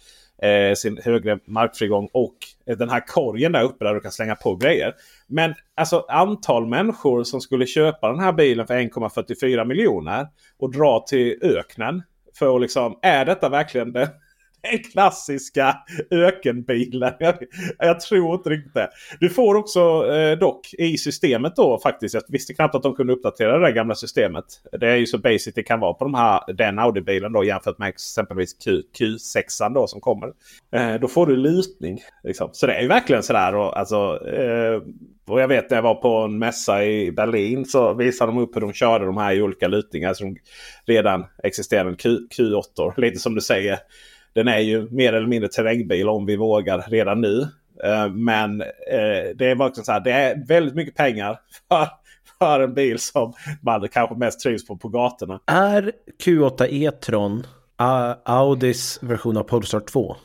[0.43, 2.09] eh, sin högre markfrigång.
[2.13, 4.95] Och den här korgen där uppe där du kan slänga på grejer.
[5.27, 10.27] Men alltså antal människor som skulle köpa den här bilen för 1,44 miljoner
[10.59, 12.03] och dra till öknen.
[12.39, 14.09] För att liksom, är detta verkligen det?
[14.63, 15.77] Den klassiska
[16.11, 17.13] ökenbilen.
[17.19, 17.35] Jag,
[17.79, 18.91] jag, tror inte riktigt det.
[19.21, 22.15] Du får också eh, dock i systemet då faktiskt.
[22.15, 24.45] Jag visste knappt att de kunde uppdatera det där gamla systemet.
[24.81, 27.79] Det är ju så basic det kan vara på de här, den Audi-bilen då jämfört
[27.79, 30.33] med exempelvis Q, Q6 då som kommer.
[30.73, 31.99] Eh, då får du lutning.
[32.23, 32.51] Liksom.
[32.53, 33.55] Så det är ju verkligen sådär.
[33.55, 34.83] Och, alltså, eh,
[35.31, 38.57] och jag vet när jag var på en mässa i Berlin så visade de upp
[38.57, 40.15] hur de körde de här i olika lutningar.
[40.15, 40.37] Som
[40.87, 42.93] redan existerande Q, Q8.
[42.97, 43.79] Lite som du säger
[44.35, 47.49] den är ju mer eller mindre terrängbil om vi vågar redan nu.
[47.85, 48.67] Eh, men eh,
[49.35, 50.01] det är verkligen så här.
[50.01, 51.89] Det är väldigt mycket pengar för,
[52.39, 55.41] för en bil som man kanske mest trivs på på gatorna.
[55.47, 55.93] Är
[56.25, 57.47] Q8 E-tron
[57.81, 60.17] eh, Audis version av Polestar 2?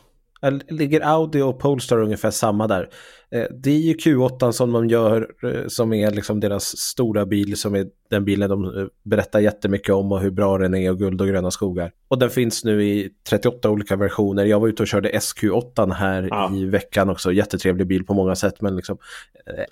[0.69, 2.89] Ligger Audi och Polestar ungefär samma där?
[3.31, 7.57] Eh, det är ju Q8 som de gör, eh, som är liksom deras stora bil,
[7.57, 10.99] som är den bilen de eh, berättar jättemycket om och hur bra den är och
[10.99, 11.91] guld och gröna skogar.
[12.07, 14.45] Och den finns nu i 38 olika versioner.
[14.45, 16.51] Jag var ute och körde SQ8 här ja.
[16.55, 18.97] i veckan också, jättetrevlig bil på många sätt, men liksom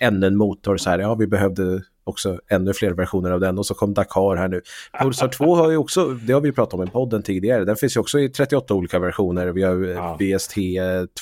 [0.00, 3.66] ännu en motor så här, ja vi behövde också ännu fler versioner av den och
[3.66, 4.62] så kom Dakar här nu.
[5.02, 7.96] Pulsar 2 har ju också, det har vi pratat om i podden tidigare, den finns
[7.96, 9.46] ju också i 38 olika versioner.
[9.46, 10.16] Vi har ja.
[10.18, 10.54] BST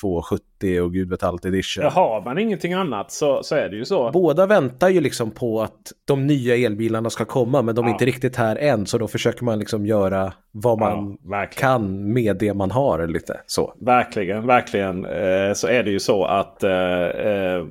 [0.01, 1.85] 270 och gud vet allt edition.
[1.85, 4.11] Har man ingenting annat så, så är det ju så.
[4.11, 7.93] Båda väntar ju liksom på att de nya elbilarna ska komma men de är ja.
[7.93, 12.37] inte riktigt här än så då försöker man liksom göra vad man ja, kan med
[12.37, 13.75] det man har lite så.
[13.81, 17.65] Verkligen, verkligen eh, så är det ju så att eh, eh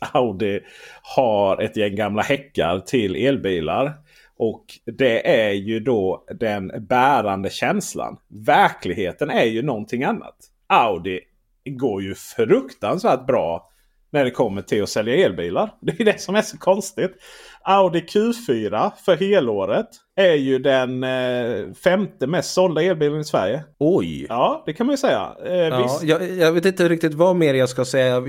[0.00, 0.60] Audi
[1.02, 3.92] har ett gäng gamla häckar till elbilar.
[4.38, 8.16] Och det är ju då den bärande känslan.
[8.46, 10.36] Verkligheten är ju någonting annat.
[10.66, 11.20] Audi
[11.68, 13.68] går ju fruktansvärt bra
[14.10, 15.74] när det kommer till att sälja elbilar.
[15.80, 17.14] Det är det som är så konstigt.
[17.62, 23.64] Audi Q4 för helåret är ju den eh, femte mest sålda elbilen i Sverige.
[23.78, 24.26] Oj!
[24.28, 25.36] Ja, det kan man ju säga.
[25.46, 28.20] Eh, ja, jag, jag, vet inte riktigt vad mer jag ska säga.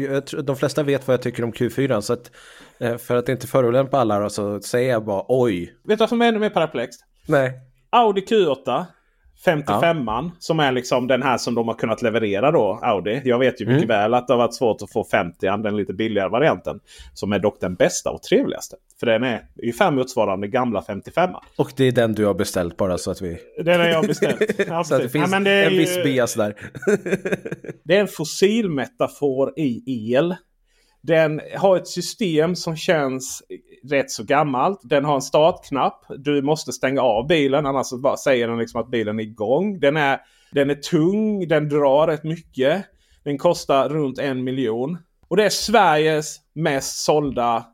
[0.44, 2.02] De flesta vet vad jag tycker om Q4.
[2.02, 2.32] Så att,
[2.80, 5.74] eh, för att inte förolämpa alla så säger jag bara oj.
[5.84, 7.06] Vet du vad som är ännu mer paraplext?
[7.28, 7.52] Nej.
[7.90, 8.86] Audi Q8
[9.46, 10.32] 55an ja.
[10.40, 13.22] som är liksom den här som de har kunnat leverera då, Audi.
[13.26, 13.88] Jag vet ju mycket mm.
[13.88, 16.80] väl att det har varit svårt att få 50an, den lite billigare varianten.
[17.14, 18.76] Som är dock den bästa och trevligaste.
[19.00, 21.36] För den är ungefär motsvarande gamla 55an.
[21.56, 23.38] Och det är den du har beställt bara så att vi...
[23.64, 24.60] Den har jag beställt.
[24.68, 26.56] Ja, så att det finns ja, det en viss bias där.
[27.84, 30.36] det är en fossilmetafor i el.
[31.02, 33.44] Den har ett system som känns
[33.90, 34.80] rätt så gammalt.
[34.84, 36.06] Den har en startknapp.
[36.18, 39.80] Du måste stänga av bilen annars bara säger den liksom att bilen är igång.
[39.80, 40.20] Den är,
[40.52, 42.86] den är tung, den drar rätt mycket.
[43.24, 44.98] Den kostar runt en miljon.
[45.28, 47.66] Och det är Sveriges mest sålda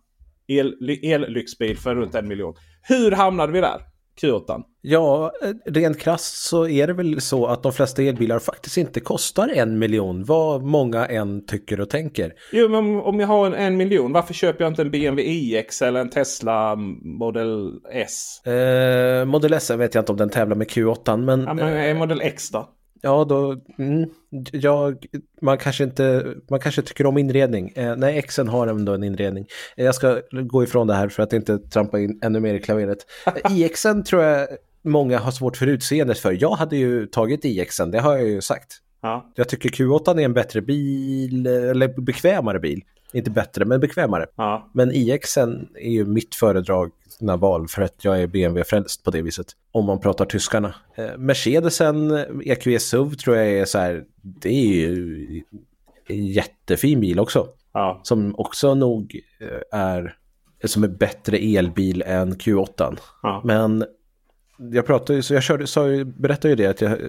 [0.47, 2.55] el, ellyxbil för runt en miljon.
[2.81, 3.81] Hur hamnade vi där?
[4.21, 4.63] Q8?
[4.82, 5.32] Ja,
[5.65, 9.80] rent krasst så är det väl så att de flesta elbilar faktiskt inte kostar en
[9.80, 10.23] miljon.
[10.23, 12.34] Vad många än tycker och tänker.
[12.51, 15.82] Jo, men om jag har en, en miljon, varför köper jag inte en BMW iX
[15.82, 18.45] eller en Tesla Model S?
[18.45, 21.41] Eh, Model S vet jag inte om den tävlar med Q8, men...
[21.41, 22.69] Ja, men är Model X då?
[23.01, 24.10] Ja, då, mm,
[24.51, 25.05] jag,
[25.41, 27.73] man, kanske inte, man kanske tycker om inredning.
[27.75, 29.47] Eh, nej, Xen har ändå en inredning.
[29.77, 32.60] Eh, jag ska gå ifrån det här för att inte trampa in ännu mer i
[32.60, 32.97] klaveret.
[33.25, 34.47] Eh, IXen tror jag
[34.81, 36.38] många har svårt för utseendet för.
[36.41, 38.81] Jag hade ju tagit IXen, det har jag ju sagt.
[39.01, 39.31] Ja.
[39.36, 42.81] Jag tycker Q8 är en bättre bil, eller bekvämare bil.
[43.13, 44.25] Inte bättre, men bekvämare.
[44.36, 44.69] Ja.
[44.73, 49.47] Men IXen är ju mitt föredragna val för att jag är BMW-frälst på det viset.
[49.71, 50.75] Om man pratar tyskarna.
[50.95, 52.12] Eh, Mercedesen
[52.45, 55.43] EQE SUV tror jag är så här, det är ju
[56.08, 57.47] en jättefin bil också.
[57.73, 58.01] Ja.
[58.04, 60.17] Som också nog eh, är
[60.63, 62.97] som är bättre elbil än Q8.
[63.21, 63.41] Ja.
[63.43, 63.86] Men
[64.58, 66.99] jag pratade så jag körde, så berättade ju det att jag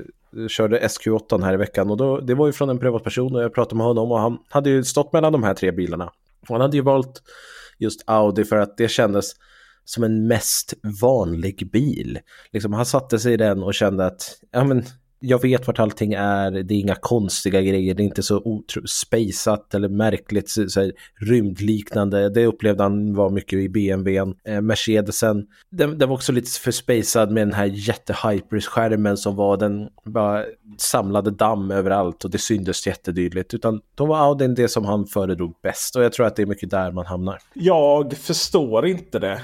[0.51, 3.55] körde SQ8 här i veckan och då, det var ju från en privatperson och jag
[3.55, 6.13] pratade med honom och han hade ju stått mellan de här tre bilarna.
[6.41, 7.23] Och han hade ju valt
[7.79, 9.33] just Audi för att det kändes
[9.87, 12.19] som en mest vanlig bil.
[12.53, 14.85] Liksom han satte sig i den och kände att ja, men,
[15.19, 19.75] jag vet vart allting är, det är inga konstiga grejer, det är inte så spejsat
[19.75, 22.29] eller märkligt, så, så här, rymdliknande.
[22.29, 24.35] Det upplevde han var mycket i BMWn.
[24.45, 29.57] Eh, Mercedesen, den, den, var också lite för spejsad med den här jättehyperskärmen som var,
[29.57, 30.45] den bara
[30.79, 33.55] samlade damm överallt och det syntes jättedydligt.
[33.55, 36.47] Utan då var Audin det som han föredrog bäst och jag tror att det är
[36.47, 37.39] mycket där man hamnar.
[37.55, 39.41] Jag förstår inte det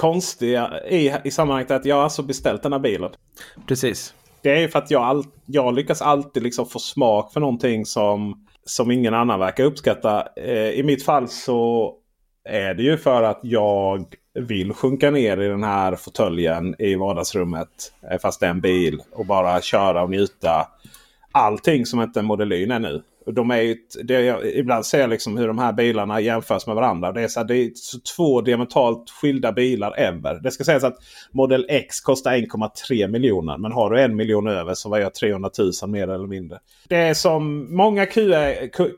[0.00, 3.10] konstiga i, i sammanhanget att jag har alltså beställt den här bilen.
[3.68, 4.14] Precis.
[4.42, 8.46] Det är för att jag, all, jag lyckas alltid liksom få smak för någonting som,
[8.64, 10.28] som ingen annan verkar uppskatta.
[10.36, 11.94] Eh, I mitt fall så
[12.44, 17.92] är det ju för att jag vill sjunka ner i den här fåtöljen i vardagsrummet.
[18.10, 19.02] Eh, fast det är en bil.
[19.12, 20.68] Och bara köra och njuta.
[21.32, 23.02] Allting som inte en Model är nu.
[23.26, 26.76] De är ju, det, jag, ibland ser jag liksom hur de här bilarna jämförs med
[26.76, 27.12] varandra.
[27.12, 30.40] Det är, så här, det är så två diametralt skilda bilar ever.
[30.42, 30.96] Det ska sägas att
[31.32, 33.58] Model X kostar 1,3 miljoner.
[33.58, 35.50] Men har du en miljon över så var jag 300
[35.82, 36.58] 000 mer eller mindre.
[36.88, 38.34] Det är som många Q,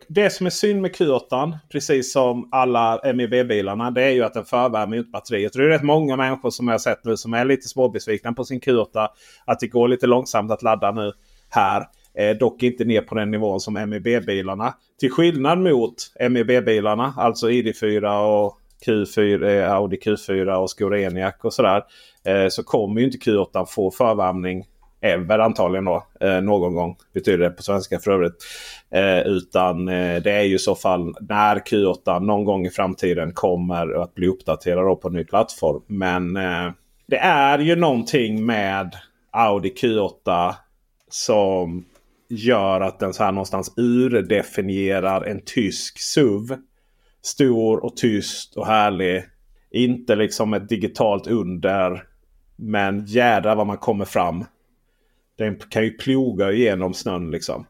[0.09, 4.45] Det som är synd med Q8, precis som alla MEB-bilarna, det är ju att den
[4.45, 5.53] förvärmer inte batteriet.
[5.53, 8.45] Det är rätt många människor som jag har sett nu som är lite småbesvikna på
[8.45, 9.09] sin Q8.
[9.45, 11.13] Att det går lite långsamt att ladda nu
[11.51, 11.87] här.
[12.19, 14.75] Eh, dock inte ner på den nivån som MEB-bilarna.
[15.01, 15.95] Till skillnad mot
[16.31, 21.83] MEB-bilarna, alltså ID4 och Q4, eh, Audi Q4 och Scoreniac och sådär.
[22.27, 24.65] Eh, så kommer ju inte Q8 få förvärmning
[25.05, 26.07] ever antagligen då.
[26.21, 28.45] Eh, någon gång betyder det på svenska för övrigt.
[28.91, 33.33] Eh, utan eh, det är ju i så fall när Q8 någon gång i framtiden
[33.33, 35.83] kommer att bli uppdaterad på en ny plattform.
[35.87, 36.73] Men eh,
[37.07, 38.97] det är ju någonting med
[39.31, 40.55] Audi Q8
[41.11, 41.85] som
[42.29, 46.57] gör att den så här någonstans urdefinierar en tysk SUV.
[47.23, 49.25] Stor och tyst och härlig.
[49.71, 52.05] Inte liksom ett digitalt under.
[52.57, 54.45] Men jädrar vad man kommer fram.
[55.39, 57.67] Den kan ju ploga igenom snön liksom.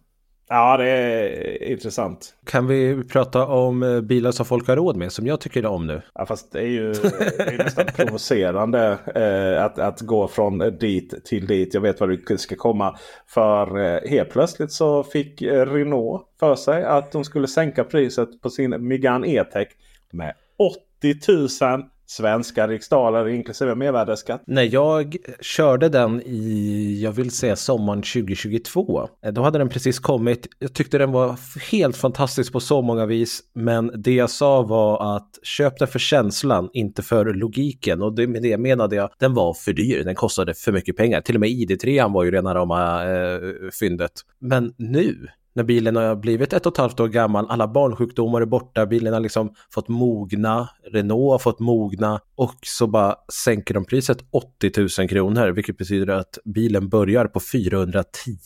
[0.49, 2.35] Ja, det är intressant.
[2.45, 5.87] Kan vi prata om eh, bilar som folk har råd med som jag tycker om
[5.87, 6.03] nu?
[6.15, 11.25] Ja, fast det är ju det är nästan provocerande eh, att, att gå från dit
[11.25, 11.75] till dit.
[11.75, 12.97] Jag vet vad du ska komma.
[13.27, 18.43] För eh, helt plötsligt så fick eh, Renault för sig att de skulle sänka priset
[18.43, 19.69] på sin Megane E-Tech
[20.11, 24.43] med 80 000 svenska riksdaler inklusive mervärdesskatt.
[24.47, 29.99] När jag körde den i, jag vill säga sommaren 2022, eh, då hade den precis
[29.99, 30.49] kommit.
[30.59, 31.39] Jag tyckte den var
[31.71, 35.99] helt fantastisk på så många vis, men det jag sa var att köp den för
[35.99, 38.03] känslan, inte för logiken.
[38.03, 41.21] Och det, med det menade jag, den var för dyr, den kostade för mycket pengar.
[41.21, 43.39] Till och med ID3 var ju rena rama eh,
[43.81, 44.13] fyndet.
[44.41, 48.47] Men nu, när bilen har blivit ett och ett halvt år gammal, alla barnsjukdomar är
[48.47, 53.85] borta, bilen har liksom fått mogna, Renault har fått mogna och så bara sänker de
[53.85, 58.37] priset 80 000 kronor, vilket betyder att bilen börjar på 410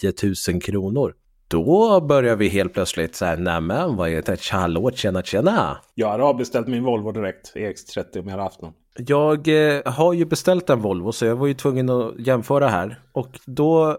[0.49, 1.14] 000 kronor.
[1.49, 5.79] Då börjar vi helt plötsligt så här, nämen vad är det, hallå, tjena tjena.
[5.94, 8.73] Jag hade avbeställt min Volvo direkt, EX30 om jag hade haft någon.
[9.07, 13.01] Jag eh, har ju beställt en Volvo så jag var ju tvungen att jämföra här.
[13.13, 13.99] Och då,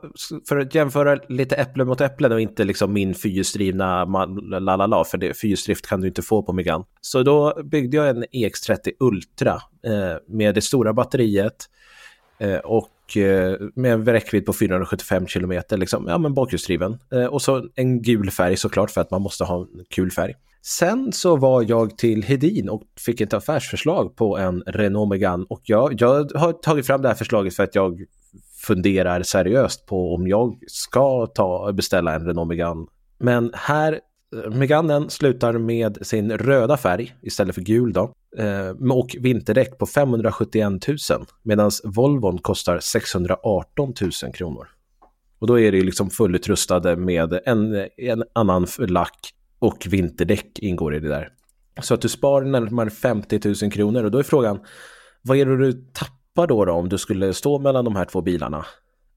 [0.50, 4.06] för att jämföra lite äpple mot äpple och inte liksom min fyrhjulsdrivna
[4.60, 6.84] lalala, för det, fyrhjulsdrift kan du inte få på Megane.
[7.02, 9.54] Så då byggde jag en EX30 Ultra
[9.86, 11.70] eh, med det stora batteriet
[12.40, 16.98] eh, och eh, med en räckvidd på 475 kilometer, liksom, ja men bakhjulsdriven.
[17.14, 20.36] Eh, och så en gul färg såklart för att man måste ha en kul färg.
[20.62, 25.62] Sen så var jag till Hedin och fick ett affärsförslag på en Renault Megane och
[25.64, 28.06] jag, jag har tagit fram det här förslaget för att jag
[28.68, 32.86] funderar seriöst på om jag ska ta, beställa en Renault Megane.
[33.18, 34.00] Men här,
[34.52, 38.14] Meganen slutar med sin röda färg istället för gul då.
[38.38, 40.98] Eh, och vinterdäck på 571 000
[41.44, 43.94] medan Volvon kostar 618
[44.24, 44.68] 000 kronor.
[45.40, 51.00] Och då är det liksom fullutrustade med en, en annan lack och vinterdäck ingår i
[51.00, 51.30] det där.
[51.82, 54.60] Så att du sparar närmare 50 000 kronor och då är frågan,
[55.22, 58.22] vad är det du tappar då, då om du skulle stå mellan de här två
[58.22, 58.66] bilarna?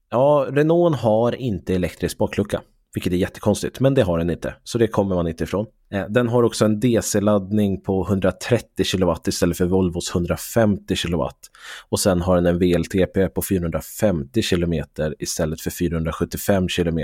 [0.09, 2.61] Ja, Renault har inte elektrisk baklucka,
[2.93, 5.65] vilket är jättekonstigt, men det har den inte, så det kommer man inte ifrån.
[5.93, 11.23] Eh, den har också en DC-laddning på 130 kW istället för Volvos 150 kW.
[11.89, 14.73] Och sen har den en VLTP på 450 km
[15.19, 16.99] istället för 475 km.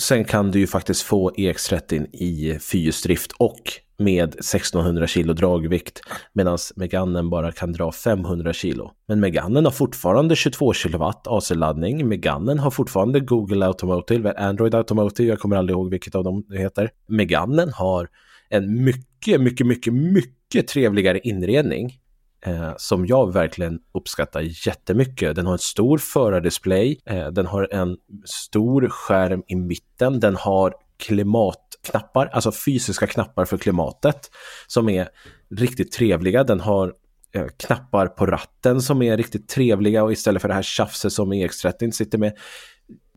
[0.00, 3.60] Sen kan du ju faktiskt få EX30 i fyrhjulsdrift och
[3.98, 6.00] med 1600 kilo dragvikt
[6.32, 8.90] medan Meganen bara kan dra 500 kilo.
[9.08, 12.08] Men Meganen har fortfarande 22 kilowatt AC-laddning.
[12.08, 16.58] Meganen har fortfarande Google Automotive, Android Automotive, jag kommer aldrig ihåg vilket av dem det
[16.58, 16.90] heter.
[17.08, 18.08] Meganen har
[18.48, 21.98] en mycket, mycket, mycket, mycket trevligare inredning
[22.46, 25.36] eh, som jag verkligen uppskattar jättemycket.
[25.36, 30.74] Den har en stor förardisplay, eh, den har en stor skärm i mitten, den har
[30.96, 34.30] klimat knappar, alltså fysiska knappar för klimatet
[34.66, 35.08] som är
[35.56, 36.44] riktigt trevliga.
[36.44, 36.94] Den har
[37.34, 41.32] eh, knappar på ratten som är riktigt trevliga och istället för det här tjafset som
[41.32, 42.32] EX30 sitter med.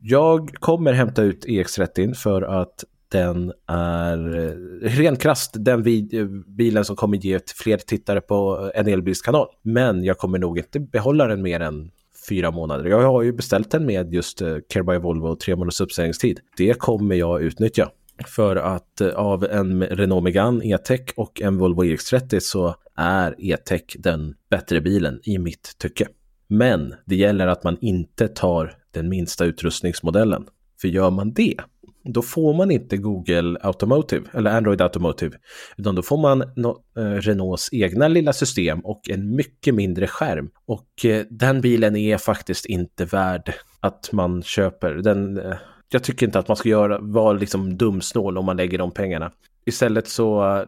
[0.02, 6.86] Jag kommer hämta ut EX30 för att den är eh, rent krasst den eh, bilen
[6.86, 9.48] som kommer ge fler tittare på en elbilskanal.
[9.62, 11.92] Men jag kommer nog inte behålla den mer än
[12.30, 12.90] fyra månader.
[12.90, 16.40] Jag har ju beställt den med just eh, Care by Volvo tre månaders uppsägningstid.
[16.58, 17.90] Det kommer jag utnyttja.
[18.28, 23.84] För att eh, av en Renault Megane E-Tech och en Volvo EX30 så är E-Tech
[24.00, 26.08] den bättre bilen i mitt tycke.
[26.48, 30.46] Men det gäller att man inte tar den minsta utrustningsmodellen.
[30.82, 31.56] För gör man det
[32.04, 35.38] då får man inte Google Automotive eller Android Automotive,
[35.78, 40.50] utan då får man eh, Renaults egna lilla system och en mycket mindre skärm.
[40.66, 44.94] Och eh, den bilen är faktiskt inte värd att man köper.
[44.94, 45.42] Den,
[45.89, 49.32] jag tycker inte att man ska göra, vara liksom dumsnål om man lägger de pengarna.
[49.65, 50.63] Istället så eh,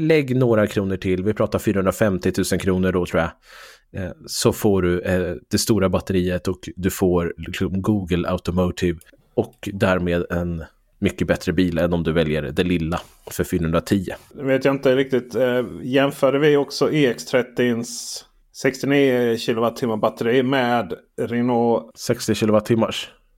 [0.00, 3.30] lägg några kronor till, vi pratar 450 000 kronor då tror jag
[4.02, 8.98] eh, så får du eh, det stora batteriet och du får liksom Google Automotive
[9.34, 10.64] och därmed en
[10.98, 13.00] mycket bättre bil än om du väljer det lilla
[13.30, 14.06] för 410.
[14.34, 15.36] Det vet jag inte riktigt.
[15.82, 17.84] Jämförde vi också EX30
[18.52, 22.90] 69 kWh batteri med Renault 60 kWh.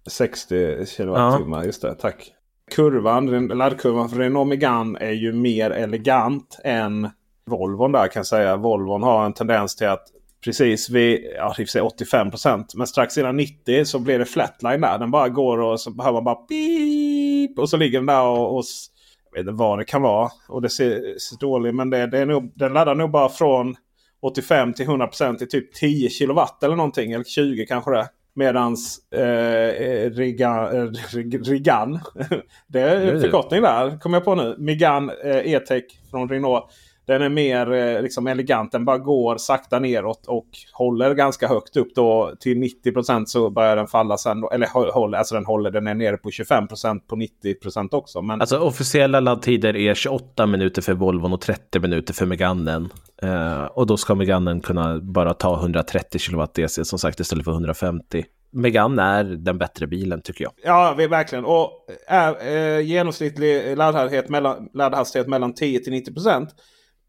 [0.07, 1.65] 60 kilowattimmar, ja.
[1.65, 1.95] just det.
[1.95, 2.33] Tack.
[2.71, 7.11] Kurvan, laddkurvan för Renault Megane är ju mer elegant än
[7.47, 8.57] Volvon där kan jag säga.
[8.57, 10.07] Volvon har en tendens till att
[10.45, 14.99] precis vid ja, 85% Men strax innan 90 så blir det flatline där.
[14.99, 17.59] Den bara går och så hör man bara pip.
[17.59, 18.65] Och så ligger den där och, och
[19.31, 20.31] jag vet inte vad det kan vara.
[20.49, 23.77] Och det ser, ser dåligt men det, det är nog, den laddar nog bara från
[24.23, 27.13] 85 till 100% i typ 10 kilowatt eller någonting.
[27.13, 28.09] Eller 20 kanske det.
[28.35, 30.91] Medans eh, Rigan, eh,
[31.45, 32.01] Rigan
[32.67, 34.55] det är förkortning där kommer jag på nu.
[34.59, 36.65] Migan eh, E-Tech från Renault.
[37.11, 38.73] Den är mer eh, liksom elegant.
[38.73, 42.33] Den bara går sakta neråt och håller ganska högt upp då.
[42.41, 44.41] Till 90% så börjar den falla sen.
[44.41, 45.71] Då, eller håller, alltså den håller.
[45.71, 48.23] Den är nere på 25% på 90% också.
[48.23, 48.41] Men...
[48.41, 52.89] Alltså officiella laddtider är 28 minuter för Volvon och 30 minuter för Meganen.
[53.25, 57.53] Uh, och då ska Meganen kunna bara ta 130 kW DC som sagt istället för
[57.53, 58.25] 150.
[58.53, 60.53] Megane är den bättre bilen tycker jag.
[60.65, 61.45] Ja, verkligen.
[61.45, 61.71] Och
[62.07, 66.13] är eh, genomsnittlig laddhastighet mellan, laddhastighet mellan 10 till 90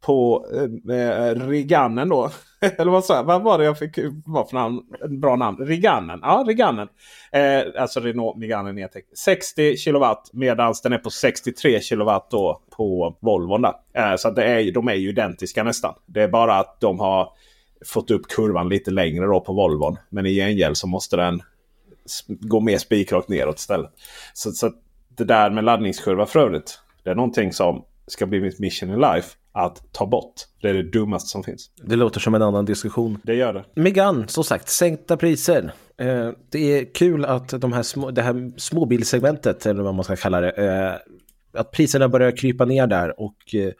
[0.01, 0.45] på
[0.89, 2.29] eh, eh, Rigannen då.
[2.77, 3.23] Eller vad, sa, jag?
[3.23, 4.81] vad var det jag fick vad för namn?
[5.21, 5.65] Bra namn.
[5.65, 6.19] Rigannen.
[6.23, 6.87] Ja, Rigannen.
[7.31, 9.03] Eh, alltså Renault Megane E-Tech.
[9.17, 13.65] 60 kilowatt medan den är på 63 kilowatt då på Volvon.
[13.65, 15.93] Eh, så det är, de är ju identiska nästan.
[16.05, 17.29] Det är bara att de har
[17.85, 19.97] fått upp kurvan lite längre då på Volvon.
[20.09, 21.41] Men i gengäld så måste den
[22.27, 23.91] gå mer spikrakt neråt istället.
[24.33, 24.71] Så, så
[25.17, 26.79] det där med laddningskurva för övrigt.
[27.03, 30.33] Det är någonting som ska bli mitt mission in life att ta bort.
[30.61, 31.71] Det är det dummaste som finns.
[31.75, 33.19] Det låter som en annan diskussion.
[33.23, 33.65] Det gör det.
[33.75, 35.73] Megan, som sagt, sänkta priser.
[35.97, 40.15] Eh, det är kul att de här små, det här småbilsegmentet, eller vad man ska
[40.15, 43.73] kalla det, eh, att priserna börjar krypa ner där och eh,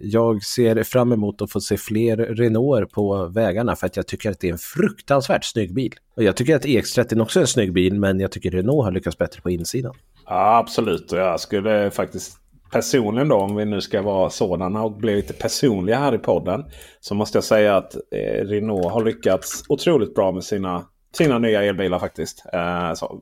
[0.00, 4.30] jag ser fram emot att få se fler Renault på vägarna för att jag tycker
[4.30, 5.94] att det är en fruktansvärt snygg bil.
[6.16, 8.92] Och jag tycker att EX30 också är en snygg bil men jag tycker Renault har
[8.92, 9.94] lyckats bättre på insidan.
[10.26, 11.12] Ja, absolut.
[11.12, 12.40] Jag skulle faktiskt
[12.72, 16.64] personligen då, om vi nu ska vara sådana och bli lite personliga här i podden.
[17.00, 21.62] Så måste jag säga att eh, Renault har lyckats otroligt bra med sina, sina nya
[21.62, 22.46] elbilar faktiskt.
[22.52, 23.20] Eh, så,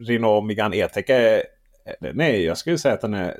[0.00, 1.42] Renault Megane E-Tech är,
[2.12, 3.36] nej, jag skulle säga att den är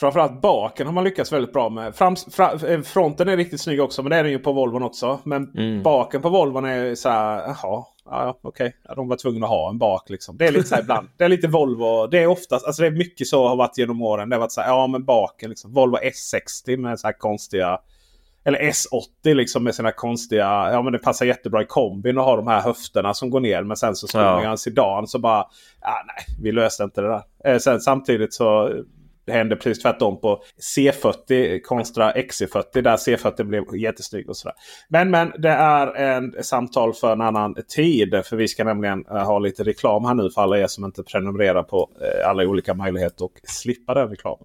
[0.00, 1.94] Framförallt baken har man lyckats väldigt bra med.
[1.94, 4.82] Fram, fra, eh, fronten är riktigt snygg också, men det är den ju på Volvon
[4.82, 5.18] också.
[5.24, 5.82] Men mm.
[5.82, 8.66] baken på Volvon är så här, jaha, ja, okej.
[8.66, 8.80] Okay.
[8.88, 10.36] Ja, de var tvungna att ha en bak liksom.
[10.36, 11.08] Det är lite så här ibland.
[11.16, 12.06] Det är lite Volvo.
[12.06, 14.28] Det är oftast, alltså det är mycket så har varit genom åren.
[14.28, 15.72] Det har varit så här, ja men baken liksom.
[15.72, 17.80] Volvo S60 med så här konstiga
[18.44, 20.70] eller S80 liksom med sina konstiga...
[20.72, 23.62] Ja men det passar jättebra i kombin att ha de här höfterna som går ner.
[23.62, 24.50] Men sen så man ja.
[24.50, 25.46] en sedan så bara...
[25.80, 27.22] Ja, nej, vi löste inte det där.
[27.44, 28.72] Eh, sen samtidigt så
[29.28, 30.42] det hände precis tvärtom på
[30.76, 34.28] C40 kontra XC40 där C40 blev jättesnygg.
[34.28, 34.54] och sådär.
[34.88, 38.22] Men men det är en samtal för en annan tid.
[38.24, 41.02] För vi ska nämligen eh, ha lite reklam här nu för alla er som inte
[41.02, 44.44] prenumererar på eh, alla olika möjligheter och slippa den reklamen.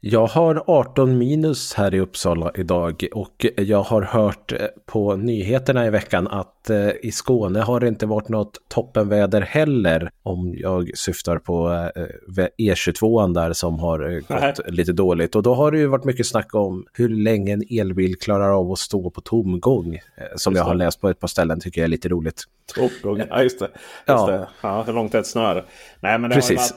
[0.00, 5.86] Jag har 18 minus här i Uppsala idag och jag har hört eh, på nyheterna
[5.86, 10.90] i veckan att eh, i Skåne har det inte varit något toppenväder heller om jag
[10.98, 14.54] syftar på eh, E22 där som har gått Nej.
[14.66, 15.36] lite dåligt.
[15.36, 18.72] Och då har det ju varit mycket snack om hur länge en elbil klarar av
[18.72, 19.98] att stå på tomgång
[20.36, 22.44] som jag har läst på ett par ställen tycker jag är lite roligt.
[22.74, 23.68] Tomgång, ja just det.
[23.74, 24.26] Just ja.
[24.26, 24.48] Det.
[24.60, 24.82] ja.
[24.82, 25.64] Hur långt är ett snöre?
[26.00, 26.74] Nej men det Precis.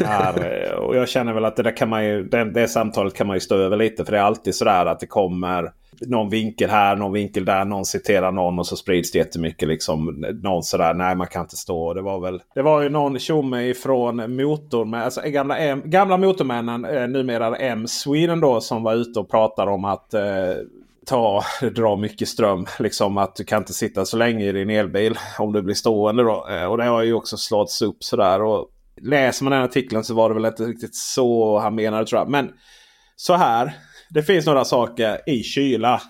[0.00, 3.14] har här, och jag känner väl att det där kan man ju, det, det samtalet
[3.14, 4.04] kan man ju stå över lite.
[4.04, 7.84] För det är alltid sådär att det kommer någon vinkel här, någon vinkel där, någon
[7.84, 9.68] citerar någon och så sprids det jättemycket.
[9.68, 11.94] Liksom, någon sådär, nej man kan inte stå.
[11.94, 16.84] Det var väl det var ju någon tjomme ifrån motorn, alltså gamla, M, gamla motormännen,
[16.84, 20.22] eh, numera M Sweden då, som var ute och pratade om att eh,
[21.08, 21.44] ta,
[21.74, 22.66] dra mycket ström.
[22.78, 26.22] Liksom att du kan inte sitta så länge i din elbil om du blir stående.
[26.22, 26.48] Då.
[26.50, 28.42] Eh, och det har ju också slagits upp sådär.
[28.42, 28.68] Och
[29.02, 32.28] läser man den artikeln så var det väl inte riktigt så han menade tror jag.
[32.28, 32.50] Men
[33.16, 33.76] så här.
[34.10, 36.02] Det finns några saker i kyla.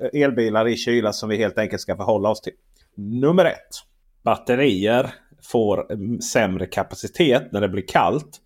[0.00, 2.52] Eh, elbilar i kyla som vi helt enkelt ska förhålla oss till.
[2.96, 3.68] Nummer ett.
[4.24, 8.40] Batterier får mm, sämre kapacitet när det blir kallt.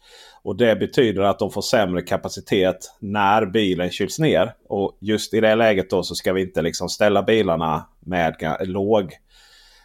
[0.44, 4.54] Och Det betyder att de får sämre kapacitet när bilen kyls ner.
[4.68, 9.12] Och just i det läget då så ska vi inte liksom ställa bilarna med låg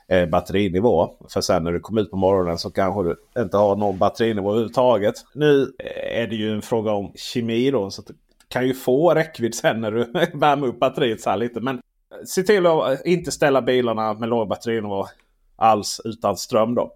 [0.08, 1.10] eh, batterinivå.
[1.30, 4.50] För sen när du kommer ut på morgonen så kanske du inte har någon batterinivå
[4.50, 5.16] överhuvudtaget.
[5.34, 7.90] Nu eh, är det ju en fråga om kemi då.
[7.90, 8.14] Så du
[8.48, 10.04] kan ju få räckvidd sen när du
[10.34, 11.60] värmer upp batteriet så här lite.
[11.60, 11.82] Men eh,
[12.26, 15.08] se till att eh, inte ställa bilarna med låg batterinivå
[15.56, 16.94] alls utan ström då.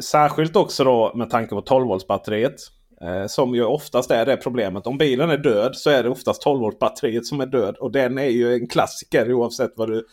[0.00, 2.54] Särskilt också då med tanke på 12 volts batteriet.
[3.02, 4.86] Eh, som ju oftast är det problemet.
[4.86, 7.76] Om bilen är död så är det oftast 12 volt batteriet som är död.
[7.76, 10.06] Och den är ju en klassiker oavsett vad du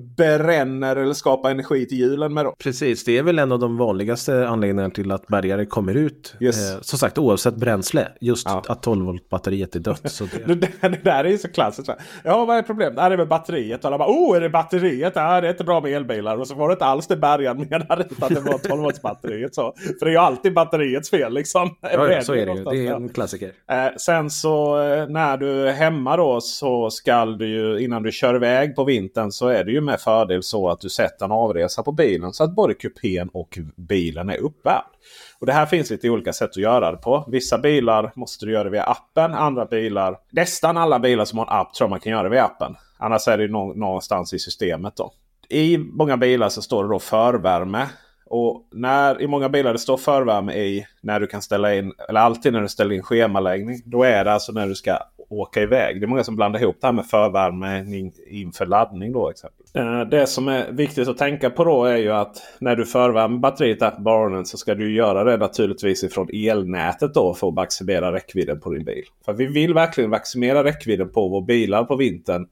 [0.00, 2.44] bränner eller skapar energi till hjulen med.
[2.44, 2.54] Då.
[2.58, 6.34] Precis, det är väl en av de vanligaste anledningarna till att bärgare kommer ut.
[6.40, 6.72] Yes.
[6.72, 8.62] Eh, som sagt oavsett bränsle, just ja.
[8.68, 10.12] att 12 volt batteriet är dött.
[10.12, 10.54] Så det...
[10.54, 11.90] det, det där är ju så klassiskt.
[12.24, 12.96] Ja, vad är problemet?
[12.96, 13.80] Det är med batteriet.
[13.80, 15.12] Och alla bara, oh, är det batteriet?
[15.16, 16.36] Ja, det är inte bra med elbilar.
[16.36, 19.54] Och så var det inte alls det bärgaren menade, utan det var 12 volts batteriet.
[19.54, 19.74] Så.
[19.98, 21.76] För det är ju alltid batteriets fel liksom.
[21.80, 22.64] Ja, ja så är det ju.
[22.64, 23.52] Det är en klassiker.
[23.70, 28.12] Eh, sen så eh, när du är hemma då så skall du ju innan du
[28.12, 31.32] kör iväg på vintern så är det ju med fördel så att du sätter en
[31.32, 34.92] avresa på bilen så att både kupén och bilen är uppvärmd.
[35.38, 37.24] Och Det här finns lite olika sätt att göra det på.
[37.28, 39.34] Vissa bilar måste du göra det via appen.
[39.34, 42.44] Andra bilar, nästan alla bilar som har en app tror man kan göra det via
[42.44, 42.76] appen.
[42.98, 44.96] Annars är det någonstans i systemet.
[44.96, 45.12] då.
[45.48, 47.88] I många bilar så står det då förvärme.
[48.34, 52.20] Och när, i många bilar det står förvärme i när du kan ställa in, eller
[52.20, 53.82] alltid när du ställer in schemaläggning.
[53.84, 56.00] Då är det alltså när du ska åka iväg.
[56.00, 57.84] Det är många som blandar ihop det här med förvärme
[58.30, 59.12] inför laddning.
[59.12, 59.66] Då, exempel.
[59.74, 63.38] Eh, det som är viktigt att tänka på då är ju att när du förvärmer
[63.38, 67.54] batteriet där på morgonen så ska du göra det naturligtvis ifrån elnätet då för att
[67.54, 69.04] maximera räckvidden på din bil.
[69.24, 72.46] För vi vill verkligen maximera räckvidden på våra bilar på vintern.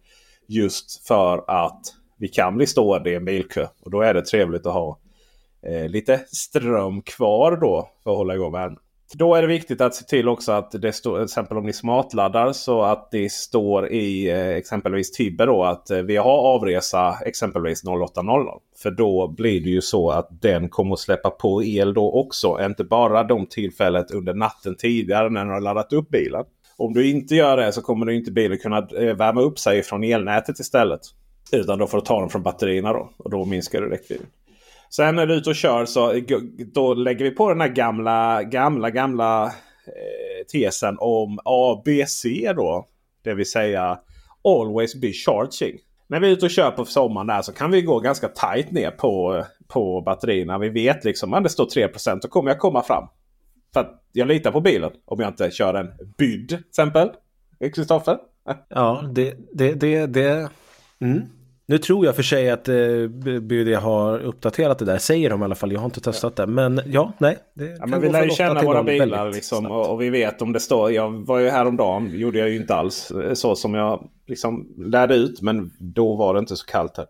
[0.48, 1.80] Just för att
[2.18, 3.66] vi kan bli stående i en bilkö.
[3.82, 4.99] Och då är det trevligt att ha
[5.62, 8.78] eh, lite ström kvar då för att hålla igång värmen.
[9.14, 11.72] Då är det viktigt att se till också att det står, till exempel om ni
[11.72, 17.16] smartladdar så att det står i eh, exempelvis Tibber då att eh, vi har avresa
[17.26, 18.58] exempelvis 08.00.
[18.82, 22.58] För då blir det ju så att den kommer att släppa på el då också.
[22.62, 26.44] Inte bara de tillfället under natten tidigare när den har laddat upp bilen.
[26.76, 29.82] Om du inte gör det så kommer du inte bilen kunna eh, värma upp sig
[29.82, 31.00] från elnätet istället.
[31.52, 33.10] Utan då får du ta den från batterierna då.
[33.16, 34.26] Och då minskar du räckvidden.
[34.90, 36.20] Sen när du är ute och kör så
[36.72, 39.44] då lägger vi på den här gamla, gamla, gamla
[39.86, 42.24] eh, tesen om ABC
[42.56, 42.88] då.
[43.24, 43.98] Det vill säga
[44.44, 45.78] Always be charging.
[46.06, 48.70] När vi är ute och kör på sommaren där så kan vi gå ganska tight
[48.70, 50.58] ner på, på batterierna.
[50.58, 53.04] Vi vet liksom att det står 3% då kommer jag komma fram.
[53.72, 54.90] För att jag litar på bilen.
[55.04, 57.10] Om jag inte kör en bydd till exempel.
[57.74, 58.18] Kristoffer?
[58.68, 60.50] Ja, det, det, det, det.
[61.00, 61.22] Mm.
[61.70, 62.74] Nu tror jag för sig att eh,
[63.40, 65.72] BUD har uppdaterat det där, säger de i alla fall.
[65.72, 66.46] Jag har inte testat det.
[66.46, 67.38] Men ja, nej.
[67.78, 70.60] Ja, men vi lär ju känna våra bilar liksom, och, och, vi vet om det
[70.60, 70.92] står.
[70.92, 75.14] Jag var ju häromdagen, gjorde jag ju inte alls eh, så som jag liksom lärde
[75.14, 75.42] ut.
[75.42, 77.06] Men då var det inte så kallt här.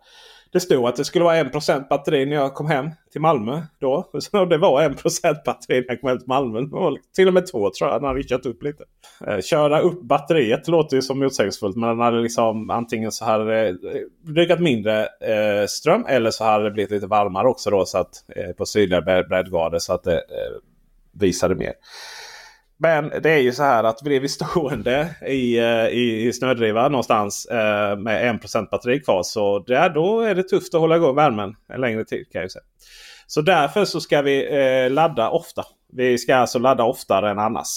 [0.53, 3.63] Det stod att det skulle vara 1% batteri när jag kom hem till Malmö.
[3.81, 4.11] Då.
[4.21, 6.61] Så det var 1% batteri när jag kom hem till Malmö.
[7.17, 8.01] Till och med två tror jag.
[8.01, 8.85] Den hade kört upp lite.
[9.27, 11.77] Eh, köra upp batteriet låter ju som motsägelsefullt.
[11.77, 13.75] Men den hade liksom antingen så hade det eh,
[14.23, 16.05] drygat mindre eh, ström.
[16.09, 17.85] Eller så hade det blivit lite varmare också då.
[17.85, 18.25] Så att,
[18.57, 19.79] på sydliga breddgrader.
[19.79, 20.23] Så att det
[21.13, 21.73] visade mer.
[22.83, 26.89] Men det är ju så här att blir vi stående i, eh, i, i snödriva
[26.89, 29.23] någonstans eh, med 1% batteri kvar.
[29.23, 32.27] Så där, då är det tufft att hålla igång värmen en längre tid.
[32.33, 32.63] kan jag säga.
[33.27, 35.65] Så därför så ska vi eh, ladda ofta.
[35.93, 37.69] Vi ska alltså ladda oftare än annars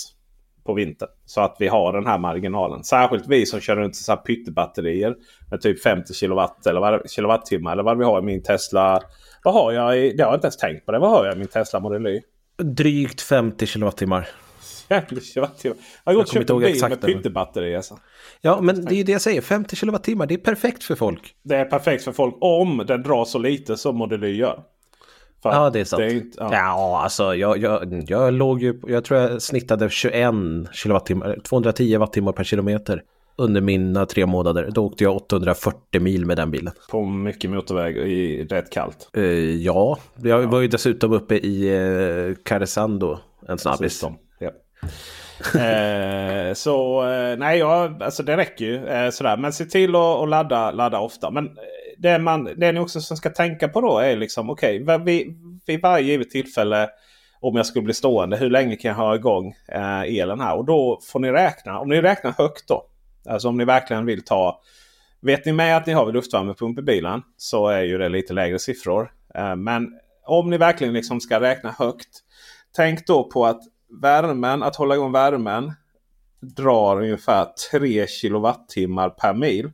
[0.65, 1.09] på vintern.
[1.25, 2.83] Så att vi har den här marginalen.
[2.83, 5.15] Särskilt vi som kör runt så här pyttebatterier
[5.49, 7.71] med typ 50 kilowatt eller vad, kilowattimmar.
[7.71, 9.01] Eller vad vi har i min Tesla.
[9.43, 9.97] Vad har jag?
[9.97, 10.99] I, det har jag inte ens tänkt på det.
[10.99, 12.21] Vad har jag i min Tesla Model Y?
[12.57, 14.29] Drygt 50 kilowattimmar.
[15.01, 15.77] 50 kilowattimmar.
[16.03, 17.75] Jag har gått och köpt en bil med pyttebatteri.
[17.75, 17.97] Alltså.
[18.41, 19.41] Ja, men det är det jag säger.
[19.41, 21.35] 50 kilowattimmar, det är perfekt för folk.
[21.43, 24.63] Det är perfekt för folk om den drar så lite som Model Y gör.
[25.43, 25.99] För ja, det är sant.
[25.99, 26.49] Det är inte, ja.
[26.51, 28.81] ja, alltså jag, jag, jag låg ju...
[28.87, 30.33] Jag tror jag snittade 21
[30.73, 33.03] kilowattimmar, 210 wattimmar per kilometer
[33.35, 34.69] under mina tre månader.
[34.71, 36.73] Då åkte jag 840 mil med den bilen.
[36.91, 39.09] På mycket motorväg i rätt kallt?
[39.17, 39.25] Uh,
[39.55, 44.03] ja, jag var ju dessutom uppe i uh, Karesuando en snabbis.
[45.55, 48.87] eh, så eh, nej, ja, alltså det räcker ju.
[48.87, 49.37] Eh, sådär.
[49.37, 51.31] Men se till att ladda, ladda ofta.
[51.31, 51.51] Men eh,
[51.97, 54.83] det, man, det ni också ska tänka på då är liksom okej.
[54.83, 55.27] Okay, vid,
[55.65, 56.89] vid varje givet tillfälle
[57.39, 58.37] om jag skulle bli stående.
[58.37, 60.57] Hur länge kan jag ha igång eh, elen här?
[60.57, 61.79] Och då får ni räkna.
[61.79, 62.85] Om ni räknar högt då.
[63.29, 64.61] Alltså om ni verkligen vill ta.
[65.21, 68.59] Vet ni med att ni har luftvärmepump i bilen så är ju det lite lägre
[68.59, 69.11] siffror.
[69.35, 69.87] Eh, men
[70.25, 72.19] om ni verkligen liksom ska räkna högt.
[72.75, 73.61] Tänk då på att
[74.01, 75.73] värmen, att hålla igång värmen
[76.41, 79.71] drar ungefär 3 kilowattimmar per mil.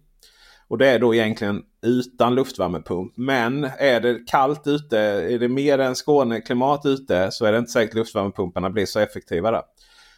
[0.67, 3.13] Och det är då egentligen utan luftvärmepump.
[3.15, 7.71] Men är det kallt ute, är det mer än Skåne-klimat ute så är det inte
[7.71, 9.61] säkert luftvärmepumparna blir så effektiva där.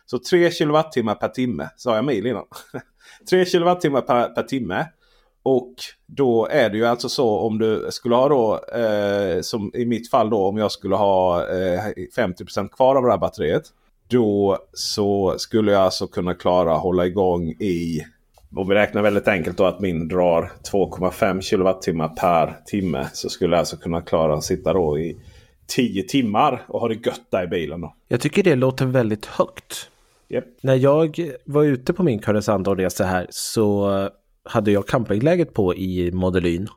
[0.06, 2.46] Så 3 kilowattimmar per timme, sa jag mil innan.
[3.30, 4.86] 3 kilowattimmar per, per timme.
[5.44, 5.74] Och
[6.06, 10.10] då är det ju alltså så om du skulle ha då, eh, som i mitt
[10.10, 11.86] fall då, om jag skulle ha eh,
[12.18, 13.64] 50% kvar av det här batteriet.
[14.12, 18.06] Då så skulle jag alltså kunna klara hålla igång i
[18.56, 23.08] om vi räknar väldigt enkelt då att min drar 2,5 kilowattimmar per timme.
[23.14, 25.18] Så skulle jag alltså kunna klara att sitta då i
[25.68, 27.82] 10 timmar och ha det gött där i bilen.
[27.82, 27.96] Då.
[28.08, 29.90] Jag tycker det låter väldigt högt.
[30.30, 30.46] Yep.
[30.62, 33.90] När jag var ute på min Karesuando-resa här så
[34.44, 36.68] hade jag campingläget på i Modelyn.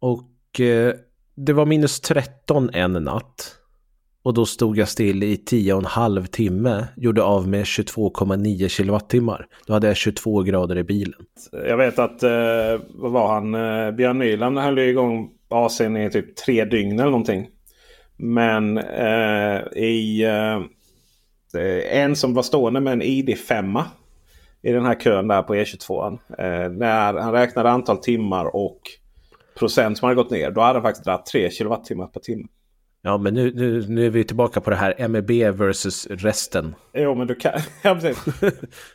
[0.00, 0.94] Och eh,
[1.34, 3.59] det var minus 13 en natt.
[4.22, 6.86] Och då stod jag still i 10,5 timme.
[6.96, 9.46] Gjorde av med 22,9 kilowattimmar.
[9.66, 11.20] Då hade jag 22 grader i bilen.
[11.52, 16.36] Jag vet att, eh, vad var han, eh, Björn Nyland höll igång AC'n i typ
[16.36, 17.48] tre dygn eller någonting.
[18.16, 23.82] Men eh, i eh, en som var stående med en ID5
[24.62, 26.18] i den här kön där på E22.
[26.38, 28.80] Eh, när han räknade antal timmar och
[29.58, 30.50] procent som hade gått ner.
[30.50, 32.46] Då hade han faktiskt dragit 3 kilowattimmar per timme.
[33.02, 36.74] Ja, men nu, nu, nu är vi tillbaka på det här MEB versus resten.
[36.94, 37.52] Jo, men du kan...
[37.82, 38.24] Ja, precis.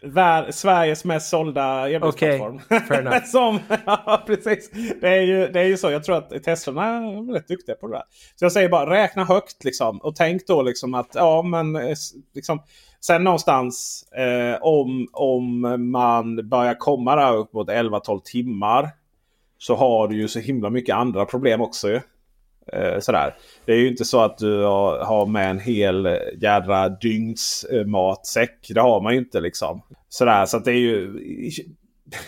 [0.01, 2.56] Vär, Sveriges mest sålda e-postplattform.
[2.56, 3.26] Okej, okay, fair enough.
[3.26, 4.72] Som, ja, precis.
[5.01, 5.91] Det är, ju, det är ju så.
[5.91, 8.03] Jag tror att Teslorna är rätt duktiga på det där.
[8.36, 9.97] Så jag säger bara räkna högt liksom.
[9.97, 11.95] Och tänk då liksom att ja, men eh,
[12.36, 12.62] liksom.
[13.01, 18.89] Sen någonstans eh, om, om man börjar komma där upp mot 11-12 timmar.
[19.58, 22.01] Så har du ju så himla mycket andra problem också ju.
[22.74, 23.36] Eh, sådär.
[23.66, 28.70] Det är ju inte så att du har med en hel jädra dygnsmatsäck.
[28.70, 29.82] Eh, det har man ju inte liksom.
[30.09, 31.13] Sådär, så att det är ju...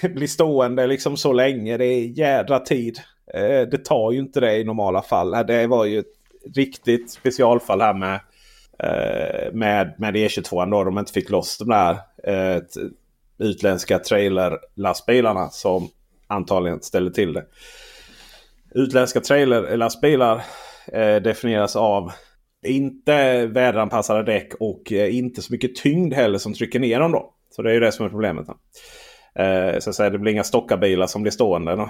[0.14, 1.78] Bli stående liksom så länge.
[1.78, 3.00] Det är jädra tid.
[3.34, 5.32] Eh, det tar ju inte det i normala fall.
[5.32, 6.14] Det var ju ett
[6.56, 8.20] riktigt specialfall här med
[9.54, 11.98] med, med E22 då de inte fick loss de där
[13.38, 15.90] utländska trailerlastbilarna som
[16.28, 17.46] antagligen ställde till det.
[18.76, 20.44] Utländska trailerlastbilar
[20.94, 22.12] eh, eh, definieras av
[22.66, 27.12] inte väderanpassade däck och eh, inte så mycket tyngd heller som trycker ner dem.
[27.12, 27.34] Då.
[27.56, 28.48] Så det är ju det som är problemet.
[29.36, 31.76] Eh, så att säga, det blir inga stockarbilar som blir stående.
[31.76, 31.90] De,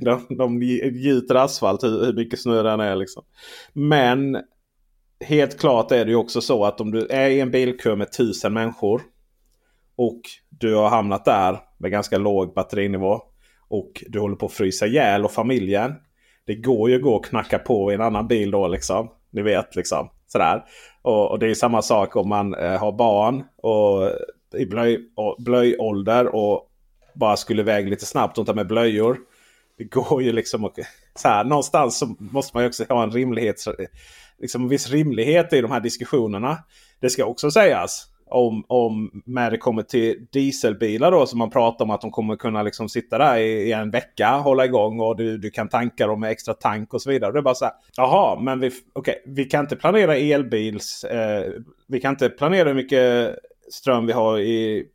[0.00, 2.96] de, de gjuter asfalt hur, hur mycket snö den är.
[2.96, 3.24] Liksom.
[3.72, 4.38] Men
[5.24, 8.12] helt klart är det ju också så att om du är i en bilkö med
[8.12, 9.02] tusen människor.
[9.96, 13.20] Och du har hamnat där med ganska låg batterinivå.
[13.68, 15.94] Och du håller på att frysa ihjäl och familjen
[16.48, 19.10] det går ju att gå och knacka på i en annan bil då liksom.
[19.30, 20.10] Ni vet liksom.
[20.26, 20.64] Sådär.
[21.02, 24.10] Och, och det är samma sak om man eh, har barn och
[24.60, 26.70] i blöj, och blöjålder och
[27.14, 29.18] bara skulle iväg lite snabbt och ta med blöjor.
[29.78, 30.74] det går ju liksom att...
[31.14, 33.64] Så här, någonstans så måste man ju också ha en rimlighet.
[34.38, 36.58] Liksom en viss rimlighet i de här diskussionerna.
[37.00, 41.84] Det ska också sägas om, om när det kommer till dieselbilar då som man pratar
[41.84, 45.16] om att de kommer kunna liksom sitta där i, i en vecka, hålla igång och
[45.16, 47.28] du, du kan tanka dem med extra tank och så vidare.
[47.28, 51.04] Och det är bara så här, jaha, men vi, okay, vi kan inte planera elbils...
[51.04, 51.52] Eh,
[51.90, 53.36] vi kan inte planera hur mycket
[53.70, 54.86] ström vi har i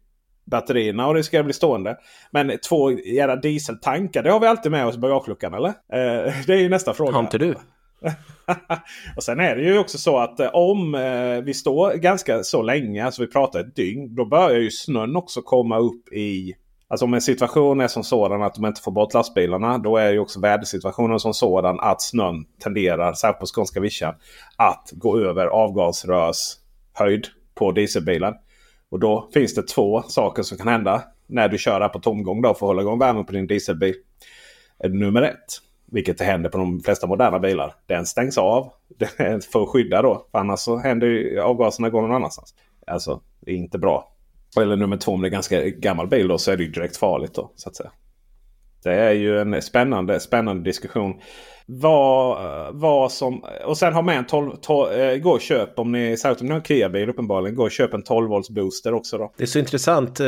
[0.46, 1.98] batterierna och det ska bli stående.
[2.32, 5.70] Men två jävla dieseltankar, det har vi alltid med oss i bagageluckan eller?
[5.70, 7.12] Eh, det är ju nästa fråga.
[7.12, 7.56] Har inte du?
[9.16, 12.62] och sen är det ju också så att eh, om eh, vi står ganska så
[12.62, 16.56] länge, alltså vi pratar ett dygn, då börjar ju snön också komma upp i
[16.88, 19.78] Alltså om en situation är som sådan att de inte får bort lastbilarna.
[19.78, 24.16] Då är ju också vädersituationen som sådan att snön tenderar, särskilt på skånska vischan,
[24.58, 28.34] att gå över avgasrörshöjd på dieselbilen.
[28.89, 32.41] Och då finns det två saker som kan hända när du kör här på tomgång
[32.41, 33.95] då för att hålla igång värmen på din dieselbil.
[34.84, 35.60] Nummer ett.
[35.94, 37.76] Vilket händer på de flesta moderna bilar.
[37.88, 38.74] Den stängs av
[39.52, 40.28] för att skydda då.
[40.32, 42.56] För annars så händer ju avgaserna går någon annanstans.
[42.88, 44.16] Alltså det är inte bra.
[44.58, 46.98] Eller nummer två om det är ganska gammal bil då så är det ju direkt
[46.98, 47.52] farligt då.
[47.56, 47.91] Så att säga.
[48.84, 51.14] Det är ju en spännande, spännande diskussion.
[51.66, 52.38] Vad,
[52.76, 56.18] vad som, och sen ha med en 12, 12 eh, gå och köp om ni,
[56.18, 59.18] särskilt om ni har en Kia-bil uppenbarligen, gå och köp en 12 volts booster också
[59.18, 59.34] då.
[59.38, 60.20] Det är så intressant.
[60.20, 60.28] Eh,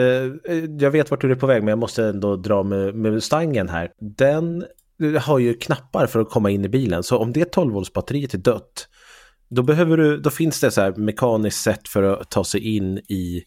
[0.80, 3.70] jag vet vart du är på väg men jag måste ändå dra med, med Mustangen
[3.70, 3.92] här.
[4.00, 4.66] Den
[5.20, 7.04] har ju knappar för att komma in i bilen.
[7.04, 8.88] Så om det 12 volts batteriet är dött,
[9.50, 12.98] då, behöver du, då finns det så här mekaniskt sätt för att ta sig in
[12.98, 13.44] i,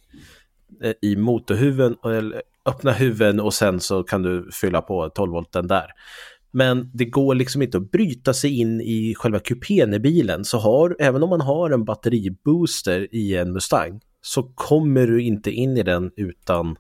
[0.82, 5.66] eh, i motorhuven, eller öppna huven och sen så kan du fylla på 12 volten
[5.66, 5.86] där.
[6.51, 10.44] Men det går liksom inte att bryta sig in i själva kupén i bilen.
[10.44, 15.51] Så har, även om man har en batteribooster i en Mustang så kommer du inte
[15.51, 16.76] in i den utan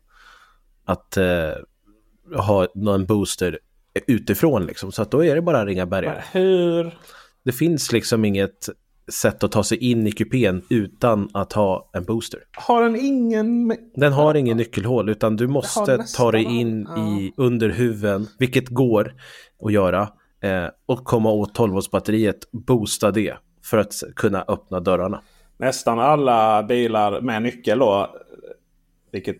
[0.84, 1.52] att eh,
[2.36, 3.58] ha någon booster
[4.06, 4.92] utifrån liksom.
[4.92, 6.22] Så att då är det bara att ringa bärgare.
[6.32, 6.98] Hur?
[7.44, 8.68] Det finns liksom inget
[9.12, 12.40] sätt att ta sig in i kupén utan att ha en booster.
[12.56, 13.76] Har den ingen...
[13.94, 19.14] Den har ingen nyckelhål utan du måste ta dig in i under huven, vilket går
[19.64, 20.02] att göra,
[20.42, 25.22] eh, och komma åt 12 batteriet, boosta det för att kunna öppna dörrarna.
[25.58, 28.16] Nästan alla bilar med nyckel då,
[29.12, 29.36] vilket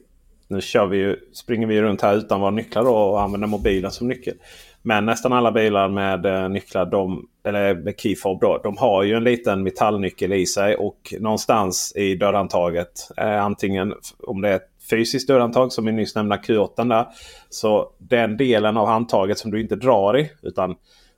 [0.49, 3.91] nu kör vi ju, springer vi runt här utan våra nycklar då och använder mobilen
[3.91, 4.35] som nyckel.
[4.83, 9.15] Men nästan alla bilar med eh, nycklar, de, eller med keyfob då, de har ju
[9.15, 10.77] en liten metallnyckel i sig.
[10.77, 16.15] Och någonstans i dörrhandtaget, eh, antingen om det är ett fysiskt dörrhandtag som i nyss
[16.15, 17.07] nämnda Q8 där.
[17.49, 20.75] Så den delen av handtaget som du inte drar i utan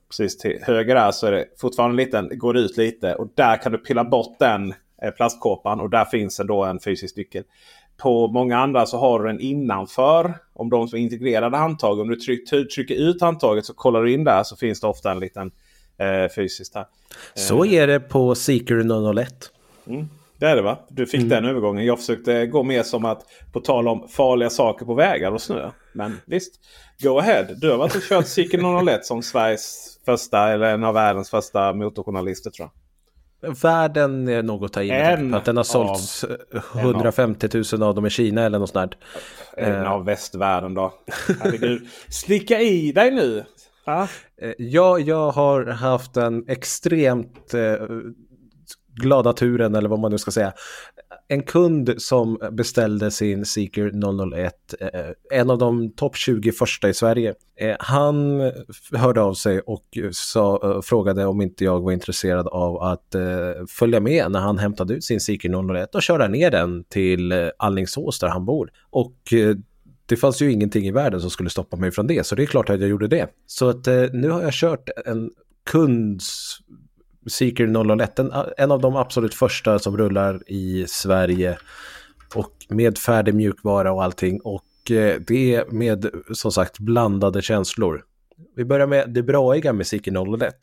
[0.08, 3.14] precis till höger där så är det fortfarande liten, går ut lite.
[3.14, 6.80] Och där kan du pilla bort den eh, plastkåpan och där finns ändå då en
[6.80, 7.44] fysisk nyckel.
[8.02, 10.34] På många andra så har du den innanför.
[10.52, 12.00] Om de som är integrerade handtag.
[12.00, 15.10] Om du tryck, trycker ut handtaget så kollar du in där så finns det ofta
[15.10, 15.50] en liten
[15.98, 16.86] eh, fysiskt här.
[17.34, 19.50] Så är det på Seeker 001.
[19.86, 20.08] Mm.
[20.38, 20.78] Det är det va?
[20.88, 21.28] Du fick mm.
[21.28, 21.84] den övergången.
[21.84, 23.22] Jag försökte gå mer som att
[23.52, 25.70] på tal om farliga saker på vägar och snö.
[25.92, 26.54] Men visst,
[27.02, 27.46] go ahead.
[27.56, 31.72] Du har varit och kört Seeker 001 som Sveriges första eller en av världens första
[31.72, 32.72] motorjournalister tror jag.
[33.40, 34.90] Världen är något att ta in.
[34.90, 36.24] En att den har sålts
[36.74, 38.94] 150 000 av dem i Kina eller något sånt.
[39.56, 40.94] En uh, av västvärlden då.
[41.40, 41.88] Herregud.
[42.08, 43.44] Slicka i dig nu.
[43.84, 44.08] Ja.
[44.42, 48.00] Uh, jag, har haft en extremt uh,
[49.00, 50.52] glada turen eller vad man nu ska säga.
[51.28, 56.94] En kund som beställde sin Seeker 001, eh, en av de topp 20 första i
[56.94, 57.34] Sverige.
[57.56, 58.40] Eh, han
[58.92, 63.16] hörde av sig och sa, eh, frågade om inte jag var intresserad av att
[63.68, 68.18] följa med när han hämtade ut sin Seeker 001 och köra ner den till Allingsås
[68.18, 68.70] där han bor.
[68.90, 69.16] Och
[70.06, 72.46] det fanns ju ingenting i världen som skulle stoppa mig från det, så det är
[72.46, 73.28] klart att jag gjorde det.
[73.46, 75.30] Så att nu har jag kört en
[75.70, 76.58] kunds
[77.26, 81.58] Seeker 001, en, en av de absolut första som rullar i Sverige
[82.34, 88.04] och med färdig mjukvara och allting och eh, det är med som sagt blandade känslor.
[88.56, 90.54] Vi börjar med det braiga med Seeker 001.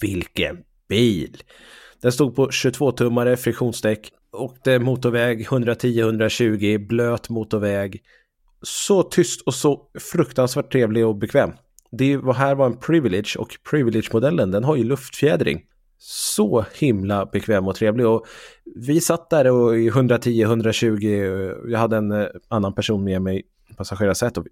[0.00, 1.42] Vilken bil!
[2.02, 8.02] Den stod på 22-tummare friktionsdäck, åkte motorväg 110-120, blöt motorväg.
[8.62, 11.50] Så tyst och så fruktansvärt trevlig och bekväm.
[11.90, 15.62] Det var här var en privilege och privilege-modellen den har ju luftfjädring
[15.98, 18.06] så himla bekväm och trevlig.
[18.06, 18.26] Och
[18.74, 23.42] vi satt där och i 110-120, jag hade en eh, annan person med mig
[23.76, 24.44] passagerarsätet.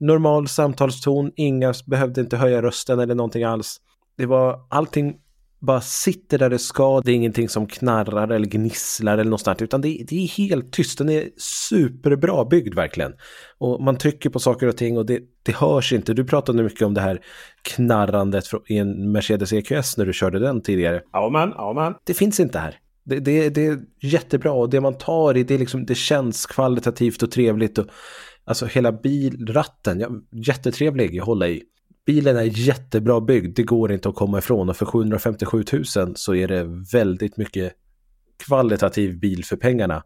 [0.00, 3.76] Normal samtalston, inga behövde inte höja rösten eller någonting alls.
[4.16, 5.16] Det var allting
[5.60, 7.00] bara sitter där det ska.
[7.00, 9.62] Det är ingenting som knarrar eller gnisslar eller något sånt.
[9.62, 10.98] Utan det, det är helt tyst.
[10.98, 13.12] Den är superbra byggd verkligen.
[13.58, 16.14] Och man trycker på saker och ting och det, det hörs inte.
[16.14, 17.20] Du pratade mycket om det här
[17.62, 21.02] knarrandet i en Mercedes EQS när du körde den tidigare.
[21.12, 21.94] Amen, amen.
[22.04, 22.78] Det finns inte här.
[23.04, 26.46] Det, det, det är jättebra och det man tar i det, är liksom, det känns
[26.46, 27.78] kvalitativt och trevligt.
[27.78, 27.86] Och,
[28.44, 31.62] alltså hela bilratten, ja, jättetrevlig att hålla i.
[32.10, 35.64] Bilen är jättebra byggd, det går inte att komma ifrån och för 757
[35.96, 37.72] 000 så är det väldigt mycket
[38.46, 40.02] kvalitativ bil för pengarna.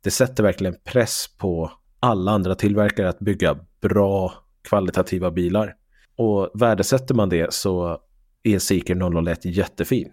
[0.00, 4.32] Det sätter verkligen press på alla andra tillverkare att bygga bra
[4.68, 5.74] kvalitativa bilar.
[6.16, 7.98] Och värdesätter man det så
[8.42, 10.08] är Seeker 001 jättefin.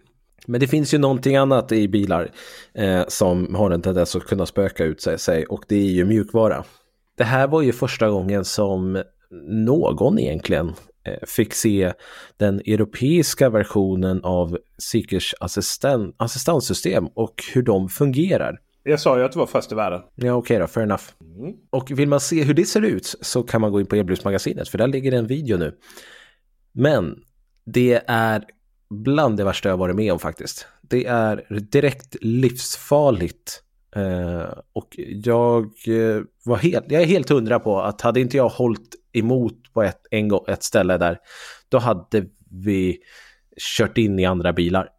[0.48, 2.32] Men det finns ju någonting annat i bilar
[2.74, 6.64] eh, som har en tendens att kunna spöka ut sig och det är ju mjukvara.
[7.18, 9.04] Det här var ju första gången som
[9.48, 10.74] någon egentligen
[11.28, 11.94] fick se
[12.38, 18.60] den europeiska versionen av Seekers assistent, assistanssystem och hur de fungerar.
[18.84, 20.02] Jag sa ju att det var först i världen.
[20.16, 21.04] Ja, okej okay då, fair enough.
[21.22, 21.54] Mm.
[21.70, 24.70] Och vill man se hur det ser ut så kan man gå in på Elbruksmagasinet
[24.70, 25.78] för där ligger det en video nu.
[26.72, 27.24] Men
[27.66, 28.44] det är
[28.90, 30.68] bland det värsta jag varit med om faktiskt.
[30.82, 33.64] Det är direkt livsfarligt.
[33.98, 38.50] Uh, och jag uh, var helt, jag är helt hundra på att hade inte jag
[38.50, 41.18] hållit emot på ett, en, ett ställe där,
[41.70, 42.98] då hade vi
[43.78, 44.90] kört in i andra bilar.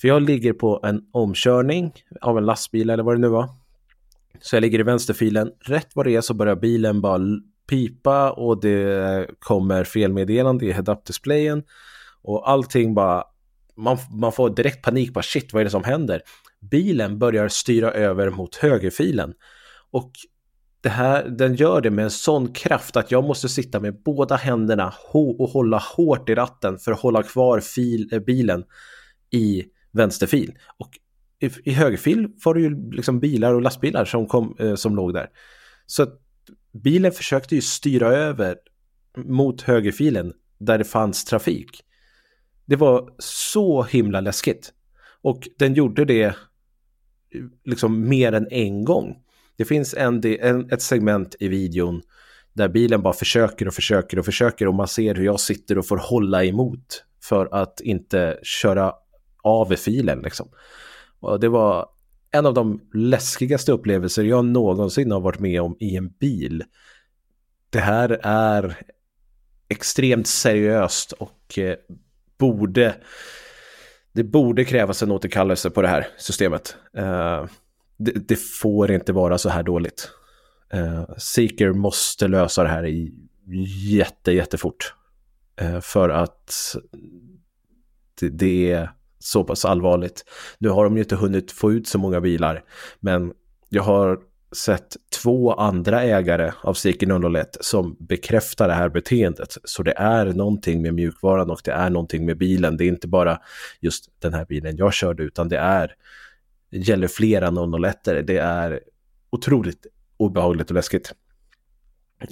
[0.00, 3.48] För jag ligger på en omkörning av en lastbil eller vad det nu var.
[4.40, 5.52] Så jag ligger i vänsterfilen.
[5.60, 7.20] Rätt vad det är så börjar bilen bara
[7.68, 11.62] pipa och det kommer felmeddelande i head-up-displayen.
[12.22, 13.24] Och allting bara,
[13.76, 16.20] man, man får direkt panik, bara shit vad är det som händer?
[16.70, 19.32] Bilen börjar styra över mot högerfilen.
[19.90, 20.12] Och
[20.82, 24.36] det här, den gör det med en sån kraft att jag måste sitta med båda
[24.36, 28.64] händerna och hålla hårt i ratten för att hålla kvar fil, eh, bilen
[29.30, 30.52] i vänsterfil.
[30.78, 30.98] Och
[31.40, 35.14] i, i högerfil var det ju liksom bilar och lastbilar som, kom, eh, som låg
[35.14, 35.28] där.
[35.86, 36.06] Så
[36.72, 38.56] bilen försökte ju styra över
[39.16, 41.80] mot högerfilen där det fanns trafik.
[42.66, 44.72] Det var så himla läskigt.
[45.22, 46.34] Och den gjorde det eh,
[47.64, 49.21] liksom mer än en gång.
[49.56, 52.02] Det finns en, en, ett segment i videon
[52.52, 55.86] där bilen bara försöker och försöker och försöker och man ser hur jag sitter och
[55.86, 58.92] får hålla emot för att inte köra
[59.42, 60.48] av filen liksom.
[61.20, 61.88] Och det var
[62.30, 66.64] en av de läskigaste upplevelser jag någonsin har varit med om i en bil.
[67.70, 68.76] Det här är
[69.68, 71.76] extremt seriöst och eh,
[72.38, 72.94] borde
[74.12, 76.76] det borde krävas en återkallelse på det här systemet.
[76.98, 77.46] Uh,
[78.04, 80.10] det, det, får inte vara så här dåligt.
[80.74, 83.14] Uh, Seeker måste lösa det här i
[83.88, 84.94] jätte, jättefort.
[85.62, 86.76] Uh, för att
[88.20, 90.24] det, det, är så pass allvarligt.
[90.58, 92.64] Nu har de ju inte hunnit få ut så många bilar,
[93.00, 93.32] men
[93.68, 94.18] jag har
[94.56, 99.56] sett två andra ägare av Seeker 001 som bekräftar det här beteendet.
[99.64, 102.76] Så det är någonting med mjukvaran och det är någonting med bilen.
[102.76, 103.38] Det är inte bara
[103.80, 105.94] just den här bilen jag körde utan det är
[106.72, 108.80] gäller flera 001 Det är
[109.30, 111.12] otroligt obehagligt och läskigt.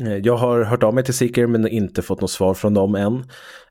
[0.01, 2.95] Eh, jag har hört av mig till Seeker men inte fått något svar från dem
[2.95, 3.15] än.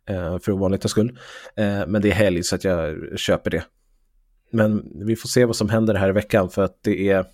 [0.05, 1.19] Eh, för ovanlighetens skull.
[1.55, 3.63] Eh, men det är helg så att jag köper det.
[4.51, 7.25] Men vi får se vad som händer här i veckan för att det är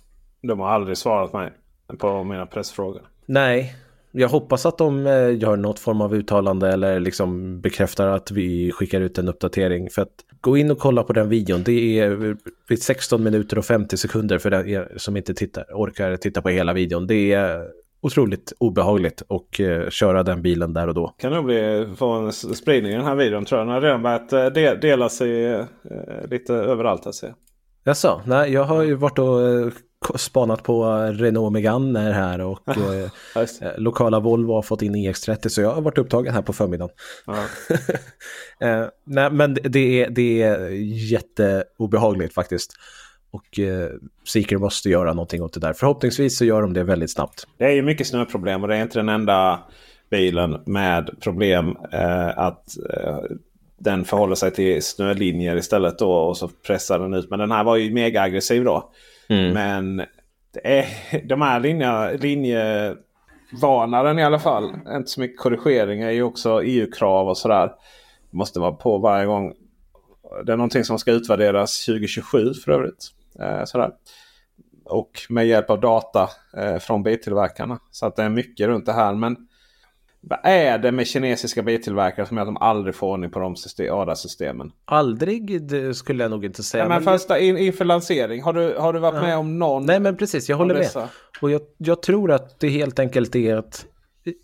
[0.42, 1.52] de har aldrig svarat mig
[1.98, 3.02] på mina pressfrågor.
[3.26, 3.76] Nej,
[4.12, 5.06] jag hoppas att de
[5.40, 9.90] gör något form av uttalande eller liksom bekräftar att vi skickar ut en uppdatering.
[9.90, 11.62] För att gå in och kolla på den videon.
[11.64, 12.36] Det är
[12.76, 17.06] 16 minuter och 50 sekunder för er som inte tittar, orkar titta på hela videon.
[17.06, 17.64] Det är
[18.00, 21.14] otroligt obehagligt att uh, köra den bilen där och då.
[21.18, 23.66] Kan nog bli få en spridning i den här videon tror jag.
[23.66, 25.64] Den har redan börjat uh, dela sig uh,
[26.30, 27.06] lite överallt.
[27.06, 27.26] Alltså.
[27.84, 28.20] Jaså?
[28.26, 29.72] Nej, jag har ju varit och
[30.14, 33.10] spanat på Renault Megane här och eh,
[33.60, 36.94] eh, lokala Volvo har fått in EX30 så jag har varit upptagen här på förmiddagen.
[38.60, 40.68] eh, nej, men det är, det är
[41.10, 42.72] jätteobehagligt faktiskt.
[43.30, 43.90] Och eh,
[44.24, 45.72] Seeker måste göra någonting åt det där.
[45.72, 47.46] Förhoppningsvis så gör de det väldigt snabbt.
[47.58, 49.60] Det är ju mycket snöproblem och det är inte den enda
[50.10, 53.18] bilen med problem eh, att eh,
[53.78, 57.30] den förhåller sig till snölinjer istället då och så pressar den ut.
[57.30, 58.90] Men den här var ju mega aggressiv då.
[59.28, 59.52] Mm.
[59.52, 59.96] Men
[60.52, 60.86] det är,
[61.28, 64.74] de här linje, linjevarnaren i alla fall.
[64.96, 67.72] Inte så mycket korrigeringar är ju också EU-krav och sådär.
[68.30, 69.54] Måste vara på varje gång.
[70.44, 73.10] Det är någonting som ska utvärderas 2027 för övrigt.
[73.40, 73.90] Eh, sådär.
[74.84, 77.78] Och med hjälp av data eh, från biltillverkarna.
[77.90, 79.14] Så att det är mycket runt det här.
[79.14, 79.36] Men
[80.28, 83.54] vad är det med kinesiska biltillverkare som gör att de aldrig får ordning på de
[83.90, 84.72] ADA-systemen?
[84.84, 85.60] Aldrig
[85.96, 86.84] skulle jag nog inte säga.
[86.84, 89.22] Ja, men men första in, inför lansering, har du, har du varit Ja.
[89.22, 89.86] med om någon?
[89.86, 91.08] Nej men precis, jag håller med.
[91.40, 93.86] Och jag, jag tror att det helt enkelt är att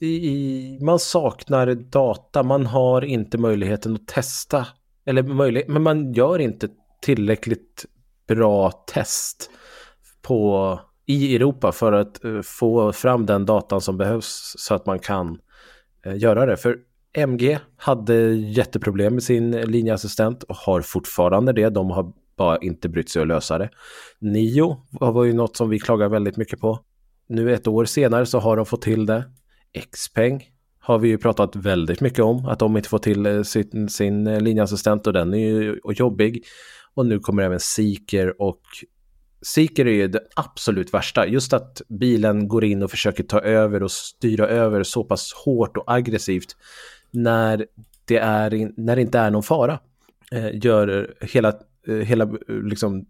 [0.00, 4.66] i, i, man saknar data, man har inte möjligheten att testa.
[5.06, 6.68] Eller möjlighet, men man gör inte
[7.02, 7.84] tillräckligt
[8.28, 9.50] bra test
[10.22, 14.98] på, i Europa för att eh, få fram den datan som behövs så att man
[14.98, 15.38] kan
[16.06, 16.56] Eh, göra det.
[16.56, 16.78] För
[17.14, 21.70] MG hade jätteproblem med sin linjeassistent och har fortfarande det.
[21.70, 23.70] De har bara inte brytt sig att lösa det.
[24.18, 26.78] Nio var ju något som vi klagar väldigt mycket på.
[27.28, 29.24] Nu ett år senare så har de fått till det.
[29.92, 30.44] Xpeng
[30.80, 34.38] har vi ju pratat väldigt mycket om, att de inte får till eh, sin, sin
[34.38, 36.44] linjeassistent och den är ju jobbig.
[36.94, 38.60] Och nu kommer även Seeker och
[39.42, 41.26] Seeker är ju det absolut värsta.
[41.26, 45.76] Just att bilen går in och försöker ta över och styra över så pass hårt
[45.76, 46.56] och aggressivt
[47.10, 47.66] när
[48.04, 49.78] det, är när det inte är någon fara.
[50.32, 51.48] Eh, gör hela,
[51.86, 53.06] eh, hela eh, liksom,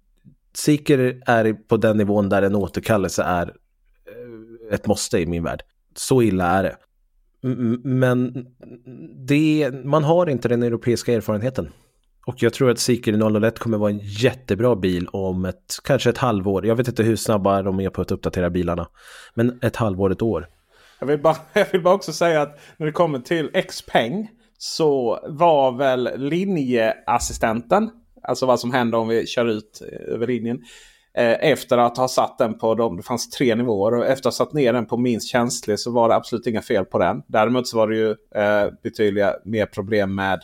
[0.55, 5.63] Seeker är på den nivån där en återkallelse är eh, ett måste i min värld.
[5.95, 6.77] Så illa är det.
[7.45, 8.47] M- Men
[9.27, 11.69] det, man har inte den europeiska erfarenheten.
[12.27, 16.19] Och jag tror att Seeker 001 kommer vara en jättebra bil om ett, kanske ett
[16.19, 16.67] halvår.
[16.67, 18.89] Jag vet inte hur snabba de är på att uppdatera bilarna.
[19.35, 20.49] Men ett halvår, ett år.
[20.99, 25.21] Jag vill, bara, jag vill bara också säga att när det kommer till Xpeng så
[25.29, 27.91] var väl linjeassistenten,
[28.23, 30.61] alltså vad som händer om vi kör ut eh, över linjen.
[31.15, 34.39] Eh, efter att ha satt den på de, det fanns tre nivåer och efter att
[34.39, 37.23] ha satt ner den på minst känslig så var det absolut inga fel på den.
[37.27, 40.41] Däremot så var det ju eh, betydliga mer problem med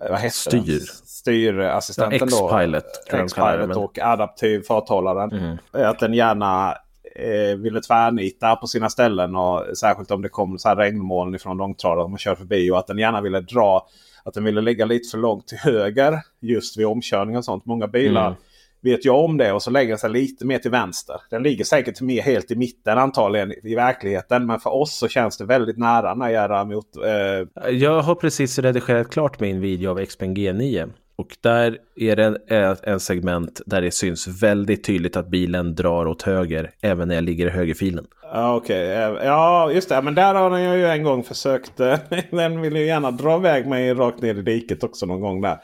[0.00, 0.78] vad heter Styr.
[0.78, 0.80] Den?
[1.04, 2.46] Styrassistenten Ja, då.
[2.46, 5.32] X-Pilot, det, X-Pilot och adaptiv farthållaren.
[5.32, 5.58] Mm.
[5.72, 6.74] Att den gärna
[7.16, 9.36] eh, ville tvärnita på sina ställen.
[9.36, 12.70] Och särskilt om det kom så här regnmoln från långtradare som man kör förbi.
[12.70, 13.86] Och att den gärna ville dra.
[14.24, 17.66] Att den ville ligga lite för långt till höger just vid omkörning och sånt.
[17.66, 18.38] Många bilar Mm.
[18.82, 21.16] Vet ju om det och så lägger den sig lite mer till vänster.
[21.30, 24.46] Den ligger säkert mer helt i mitten antagligen i verkligheten.
[24.46, 26.96] Men för oss så känns det väldigt nära när jag är mot...
[26.96, 30.90] Eh, Jag har precis redigerat klart min video av Xpeng G9.
[31.16, 36.06] Och där är det en, en segment där det syns väldigt tydligt att bilen drar
[36.06, 38.06] åt höger även när jag ligger i högerfilen.
[38.32, 38.92] Ja, okej.
[38.92, 40.02] Eh, Ja, just det.
[40.02, 41.80] Men där har den ju en gång försökt.
[41.80, 41.98] eh,
[42.30, 45.58] Den vill ju gärna dra iväg mig rakt ner i diket också någon gång där.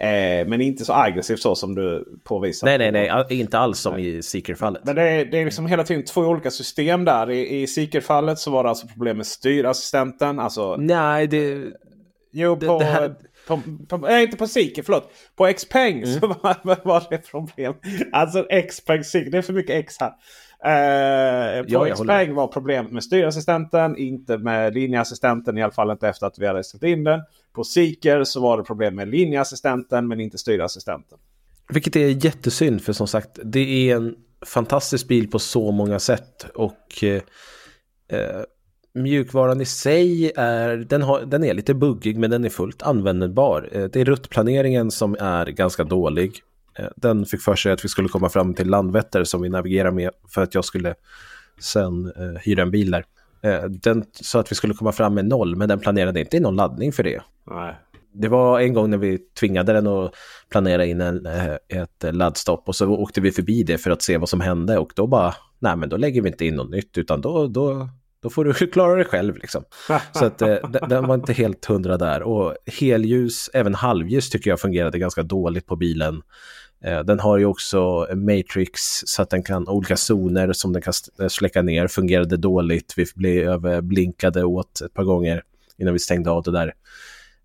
[0.00, 2.66] Eh, men inte så aggressivt så som du påvisar.
[2.66, 2.92] Nej, nej,
[3.28, 4.82] nej, inte alls som i Seeker-fallet.
[4.84, 7.30] Men det är, det är liksom hela tiden två olika system där.
[7.30, 10.38] I, i Seeker-fallet så var det alltså problem med styrassistenten.
[10.38, 11.64] Alltså, Nej, det...
[12.32, 13.14] jo, på, det här-
[13.48, 15.10] på, på, nej, inte på Seeker, förlåt.
[15.36, 16.36] På Xpeng så Mm.
[16.62, 17.74] var, var det problem.
[18.12, 20.12] Alltså Xpeng, Seeker, det är för mycket X här.
[20.64, 25.58] Eh, på Ja, Xpeng var problemet med styrassistenten, inte med linjeassistenten.
[25.58, 27.20] I alla fall inte efter att vi hade ställt in den.
[27.52, 31.18] På Seeker så var det problem med linjeassistenten men inte styrassistenten.
[31.68, 36.46] Vilket är jättesynd för som sagt det är en fantastisk bil på så många sätt
[36.54, 37.22] och eh,
[38.18, 38.42] eh,
[38.94, 43.68] mjukvaran i sig är, den, har, den är lite buggig men den är fullt användbar.
[43.72, 46.40] Eh, det är ruttplaneringen som är ganska dålig.
[46.78, 49.90] Eh, den fick för sig att vi skulle komma fram till Landvetter som vi navigerar
[49.90, 50.94] med för att jag skulle
[51.60, 53.04] sen eh, hyra en bil där.
[53.42, 56.42] Eh, den sa att vi skulle komma fram med noll men den planerade inte in
[56.42, 57.22] någon laddning för det.
[57.50, 57.76] Nej.
[58.12, 60.14] Det var en gång när vi tvingade den att
[60.50, 64.18] planera in en, eh, ett laddstopp och så åkte vi förbi det för att se
[64.18, 66.98] vad som hände och då bara, nej men då lägger vi inte in något nytt
[66.98, 67.88] utan då, då,
[68.22, 69.64] då får du klara det själv liksom.
[70.12, 74.50] Så att eh, den, den var inte helt hundra där och helljus, även halvljus tycker
[74.50, 76.22] jag fungerade ganska dåligt på bilen.
[76.84, 80.82] Eh, Den har ju också en matrix så att den kan, olika zoner som den
[80.82, 82.94] kan st- släcka ner fungerade dåligt.
[82.96, 85.42] Vi blev överblinkade åt ett par gånger
[85.78, 86.74] innan vi stängde av det där.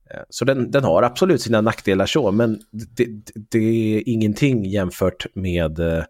[0.10, 3.60] Eh, Så den, den har absolut sina nackdelar så, men det, det, det
[3.98, 6.04] är ingenting jämfört med eh,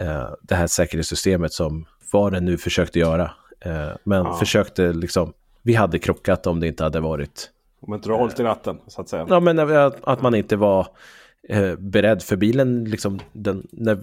[0.00, 3.30] eh, det här säkerhetssystemet som vad den nu försökte göra.
[3.60, 4.36] Eh, men Ja.
[4.38, 7.50] försökte liksom, vi hade krockat om det inte hade varit
[7.80, 9.26] Om inte du har hållit i ratten så att säga.
[9.28, 10.86] Ja, men att, att man inte var
[11.48, 13.98] eh, beredd för bilen, liksom, den, när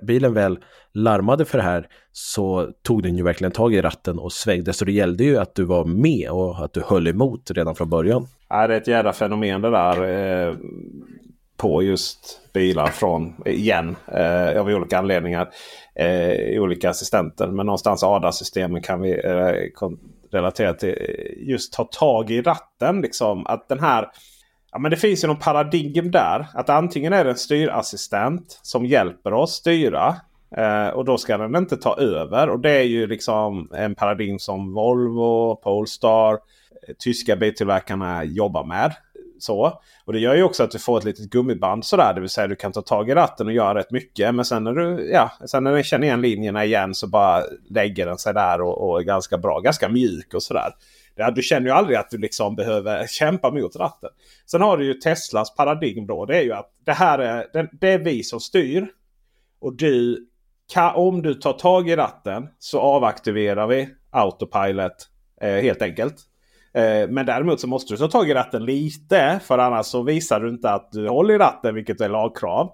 [0.00, 0.58] bilen väl
[0.92, 4.72] larmade för det här så tog den ju verkligen tag i ratten och svängde.
[4.72, 7.90] Så det gällde ju att du var med och att du höll emot redan från
[7.90, 8.26] början.
[8.48, 10.02] Ja, det är ett jädra fenomen det där.
[10.48, 10.54] Eh,
[11.56, 15.48] på just bilar från, igen, eh, av olika anledningar.
[15.94, 17.46] Eh, olika assistenter.
[17.46, 19.52] Men någonstans ADA-systemen kan vi eh,
[20.30, 20.88] relatera till.
[20.88, 23.00] Eh, just ta tag i ratten.
[23.00, 23.46] Liksom.
[23.46, 24.08] Att den här...
[24.74, 26.46] Ja, men det finns ju någon paradigm där.
[26.54, 30.16] Att antingen är det en styrassistent som hjälper oss styra.
[30.56, 32.48] Eh, och då ska den inte ta över.
[32.48, 38.94] Och det är ju liksom en paradigm som Volvo, Polestar, eh, tyska biltillverkarna jobbar med.
[39.38, 39.80] Så.
[40.04, 42.14] Och det gör ju också att du får ett litet gummiband sådär.
[42.14, 44.34] Det vill säga du kan ta tag i ratten och göra rätt mycket.
[44.34, 48.06] Men sen när du, ja, sen när den känner igen linjerna igen så bara lägger
[48.06, 49.60] den sig där och, och är ganska bra.
[49.60, 50.70] Ganska mjuk och sådär.
[51.34, 54.10] Du känner ju aldrig att du liksom behöver kämpa mot ratten.
[54.50, 56.26] Sen har du ju Teslas paradigm då.
[56.26, 58.88] Det är ju att det här är, det är vi som styr.
[59.60, 60.26] Och du
[60.72, 65.08] kan, om du tar tag i ratten så avaktiverar vi Autopilot
[65.40, 66.14] eh, helt enkelt.
[66.74, 69.40] Eh, men däremot så måste du ta tag i ratten lite.
[69.44, 72.72] För annars så visar du inte att du håller i ratten vilket är lagkrav.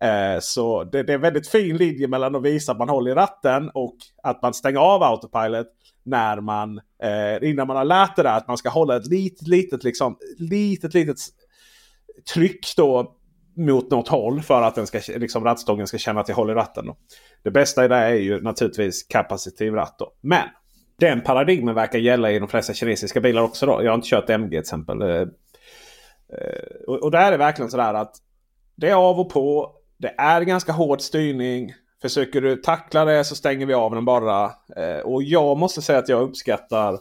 [0.00, 3.10] Eh, så det, det, är en väldigt fin linje mellan att visa att man håller
[3.10, 5.66] i ratten och att man stänger av Autopilot
[6.08, 9.48] när man eh, innan man har lärt det där att man ska hålla ett litet,
[9.48, 11.16] litet, liksom, litet, litet
[12.34, 13.14] tryck då
[13.56, 16.86] mot något håll för att den ska, liksom, rattstången ska känna att jag håller ratten.
[16.86, 16.96] Då.
[17.42, 19.96] Det bästa i det är ju naturligtvis kapacitiv ratt.
[19.98, 20.12] Då.
[20.20, 20.48] Men
[20.98, 23.66] den paradigmen verkar gälla i de flesta kinesiska bilar också.
[23.66, 23.82] Då.
[23.82, 25.02] Jag har inte kört MG till exempel.
[25.02, 25.26] Eh, eh,
[26.86, 28.16] och, och där är det verkligen sådär att
[28.76, 29.74] det är av och på.
[29.98, 31.72] Det är ganska hård styrning.
[32.02, 34.44] Försöker du tackla det så stänger vi av den bara.
[34.76, 36.98] Eh, och jag måste säga att jag uppskattar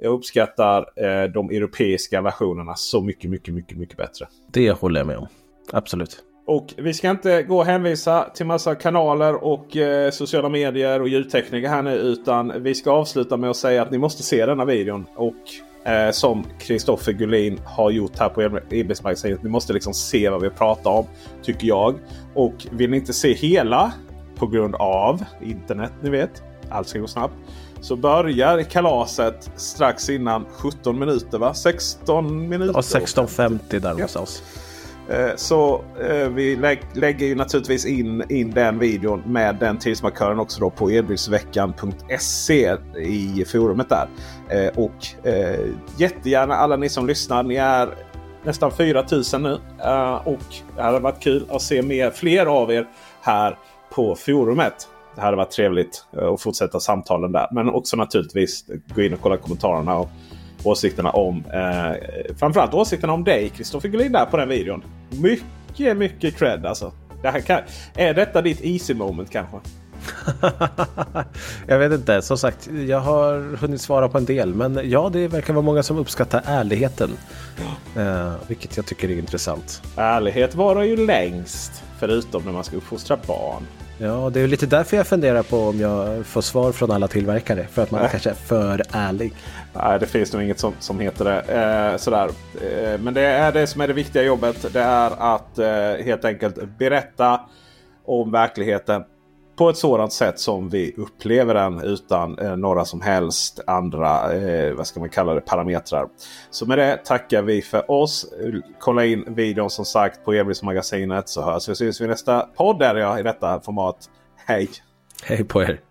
[0.00, 4.26] jag uppskattar eh, de europeiska versionerna så mycket, mycket, mycket, mycket bättre.
[4.52, 5.26] Det håller jag med om.
[5.72, 6.24] Absolut.
[6.46, 11.08] Och vi ska inte gå och hänvisa till massa kanaler och eh, sociala medier och
[11.08, 11.94] ljudtekniker här nu.
[11.94, 15.06] Utan vi ska avsluta med att säga att ni måste se denna videon.
[15.16, 19.42] Och eh, som Kristoffer Gullin har gjort här på EBS-magasinet.
[19.42, 21.06] Ni måste liksom se vad vi pratar om.
[21.42, 21.94] Tycker jag.
[22.34, 23.92] Och vill ni inte se hela
[24.38, 26.42] på grund av internet, ni vet.
[26.70, 27.34] Allt ska gå snabbt.
[27.80, 31.54] Så börjar kalaset strax innan 17 minuter va?
[31.54, 32.72] 16 minuter?
[32.74, 34.42] Ja, 16.50 där någonstans.
[34.54, 34.60] Ja.
[35.08, 36.56] Eh, så eh, vi
[36.94, 43.44] lägger ju naturligtvis in, in den videon med den tidsmarkören också då på elbilsveckan.se i
[43.46, 44.08] forumet där.
[44.48, 45.06] Eh, och
[45.96, 47.42] jättegärna alla ni som lyssnar.
[47.42, 47.88] Ni är
[48.44, 49.58] nästan 4000 nu.
[50.24, 50.38] Och
[50.76, 52.86] det hade varit kul att se mer, fler av er
[53.20, 53.58] här
[53.98, 54.88] på forumet.
[55.14, 57.46] Det hade varit trevligt att fortsätta samtalen där.
[57.52, 59.96] Men också naturligtvis gå in och kolla kommentarerna.
[59.96, 60.10] Och
[60.64, 61.96] åsikterna om eh,
[62.36, 64.84] framförallt åsikterna om dig Kristoffer Gullin där på den videon.
[65.10, 66.92] Mycket, mycket cred alltså.
[67.22, 67.60] Det här kan,
[67.94, 69.56] är detta ditt easy moment kanske?
[71.66, 72.22] jag vet inte.
[72.22, 74.54] Som sagt, jag har hunnit svara på en del.
[74.54, 77.10] Men ja, det verkar vara många som uppskattar ärligheten.
[77.96, 79.82] Eh, vilket jag tycker är intressant.
[79.96, 81.82] Ärlighet varar ju längst.
[81.98, 83.62] Förutom när man ska uppfostra barn.
[84.00, 87.66] Ja, det är lite därför jag funderar på om jag får svar från alla tillverkare.
[87.66, 88.10] För att man Nej.
[88.10, 89.34] kanske är för ärlig.
[89.72, 91.40] Nej, det finns nog inget som, som heter det.
[91.40, 92.28] Eh, sådär.
[92.62, 94.72] Eh, men det är det som är det viktiga jobbet.
[94.72, 97.40] Det är att eh, helt enkelt berätta
[98.04, 99.04] om verkligheten
[99.58, 104.74] på ett sådant sätt som vi upplever den utan eh, några som helst andra eh,
[104.74, 106.08] vad ska man kalla det, parametrar.
[106.50, 108.26] Så med det tackar vi för oss.
[108.78, 112.78] Kolla in videon som sagt på Elbilsmagasinet så hörs vi och syns vi nästa podd
[112.78, 113.96] där jag i detta format.
[114.46, 114.68] Hej!
[115.22, 115.87] Hej på er!